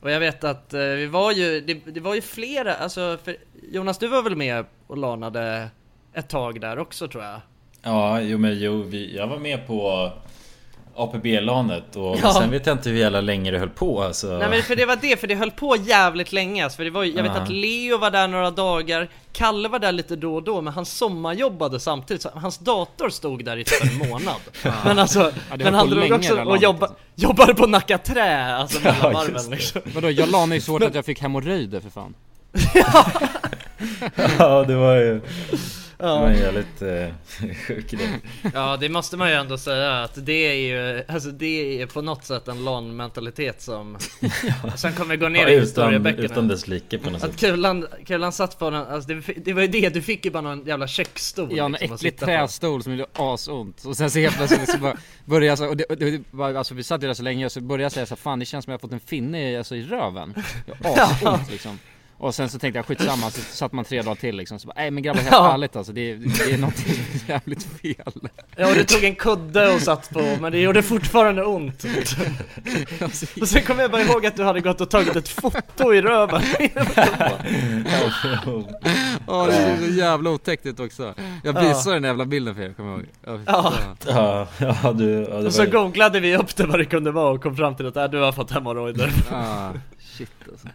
[0.00, 3.36] Och jag vet att eh, vi var ju, det, det var ju flera, alltså för
[3.72, 5.68] Jonas du var väl med och lanade
[6.14, 7.40] ett tag där också tror jag?
[7.86, 10.10] Ja, jo men jo, vi, jag var med på
[10.96, 12.32] APB-lanet och Ja.
[12.34, 14.26] sen vet jag inte hur jävla länge det höll på alltså.
[14.26, 16.90] Nej men för det var det, för det höll på jävligt länge alltså, för det
[16.90, 17.42] var ju, jag vet Ja.
[17.42, 20.86] att Leo var där några dagar Kalle var där lite då och då, men han
[20.86, 24.34] sommarjobbade samtidigt, så hans dator stod där i typ en månad
[24.84, 28.96] Men alltså, Ja, men han drog också och jobba, jobbade på Nacka Trä, alltså mellan
[29.02, 32.14] Ja, varven liksom Vadå, jag la mig så hårt att jag fick hemorrojder för fan
[34.38, 35.20] Ja, det var ju
[35.98, 36.20] Ja.
[36.20, 37.08] var en jävligt eh,
[37.66, 38.08] sjuk grej
[38.54, 42.02] Ja det måste man ju ändå säga att det är ju, alltså det är på
[42.02, 43.98] något sätt en LAN-mentalitet som
[44.76, 46.24] Sen kommer vi gå ner Ja, i historieböckerna.
[46.24, 47.40] utan dess like på något Att sätt.
[47.40, 50.40] kulan, kulan satt på den, alltså det, det var ju det, du fick ju bara
[50.42, 52.24] någon jävla köksstol Ja, en liksom, att äcklig på.
[52.24, 53.84] trästol som gjorde asont.
[53.84, 56.54] Och sen så helt plötsligt så bara började jag så, och det, och det var,
[56.54, 58.44] alltså vi satt ju där så länge och så började jag säga så fan det
[58.44, 60.34] känns som jag har fått en finne i, alltså, i röven.
[60.84, 61.78] Asont liksom
[62.18, 64.74] och sen så tänkte jag skitsamma, så satt man tre dagar till liksom, så bara,
[64.76, 65.52] nej men grabbar helt Ja.
[65.54, 66.84] ärligt alltså, det, det är något
[67.28, 71.44] jävligt fel Ja och du tog en kudde och satt på, men det gjorde fortfarande
[71.44, 71.84] ont
[73.40, 76.02] Och sen kommer jag bara ihåg att du hade gått och tagit ett foto i
[76.02, 76.42] röven
[79.26, 81.14] Ja det ser så jävla otäckt ut också.
[81.44, 81.60] Jag Ja.
[81.60, 83.06] visade den jävla bilden för er, kommer jag ihåg.
[83.46, 83.72] Ja,
[84.08, 84.46] Ja.
[84.58, 85.10] Ja, ja du...
[85.30, 85.70] Ja, det Och så var...
[85.70, 88.18] googlade vi upp det vad det kunde vara och kom fram till att äh, du
[88.20, 89.70] har fått hemorrojder Ah,
[90.16, 90.68] shit alltså.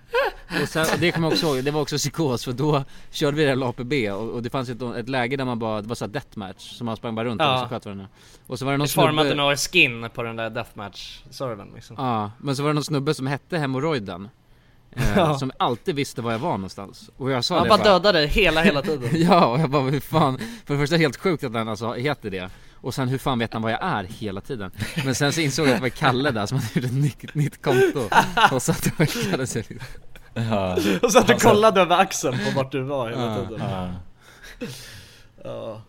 [0.62, 3.44] Och sen, det kommer jag också ihåg, det var också psykos för då körde vi
[3.44, 5.96] det här APB och, och det fanns ett, ett läge där man bara, det var
[5.96, 7.54] såhär deathmatch som man sprang bara runt Ja.
[7.54, 8.08] och så sköt varandra.
[8.48, 12.32] Och så var det någon formade snubbe några skin på den där deathmatch-servern liksom Ja,
[12.38, 14.30] men så var det någon snubbe som hette hemorrojden
[14.92, 15.38] eh, Ja.
[15.40, 18.28] Som alltid visste var jag var någonstans Och jag sa Han det bara dödade dig
[18.28, 21.54] hela, hela tiden Ja, och jag bara hur fan För det första helt sjukt att
[21.54, 22.50] han alltså heter det
[22.82, 24.72] Och sen hur fan vet han vad jag är hela tiden?
[25.06, 27.36] Men sen så insåg jag att det var Kalle där som hade gjort ett nytt,
[27.36, 28.10] nytt konto.
[28.52, 29.66] Och satt och verkade sig
[30.34, 30.78] Ja.
[31.02, 33.62] Och så att du Alltså- kollade över axeln på vart du var hela tiden.
[33.70, 33.90] Ja.
[35.44, 35.82] Ja.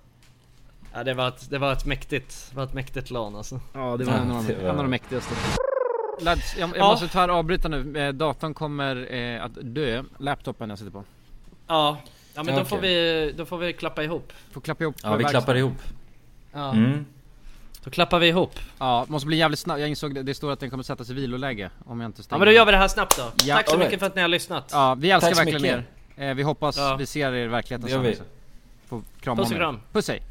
[0.95, 3.61] Ja det var ett, det var ett mäktigt, det var ett mäktigt LAN alltså.
[3.75, 5.35] Ja det var en av de, det var- en av de mäktigaste.
[6.21, 6.87] Lads, jag, jag Ja.
[6.91, 11.05] måste tyvärr avbryta nu, eh, datorn kommer eh, att dö, laptopen jag sitter på.
[11.67, 11.99] Ja,
[12.35, 12.91] ja men Ja, då får okej.
[13.27, 14.33] vi, då får vi klappa ihop.
[14.53, 15.73] Får klappa ihop Ja vi klappar ihop.
[16.53, 17.07] Ja, Mm.
[17.85, 18.59] då klappar vi ihop.
[18.79, 21.15] Ja, måste bli jävligt snabb, jag insåg det, det står att den kommer sättas i
[21.15, 23.33] viloläge om jag inte Ja stänger men då gör vi det här snabbt då.
[23.45, 24.69] Ja, Tack så mycket för att ni har lyssnat.
[24.73, 26.19] Ja, vi älskar Tack så verkligen mycket.
[26.19, 26.29] er.
[26.31, 26.97] Eh, Vi hoppas Ja.
[26.97, 28.23] vi ser er i verkligheten sen också.
[28.89, 29.81] Får krama Puss om och kram.
[29.93, 30.23] Puss hej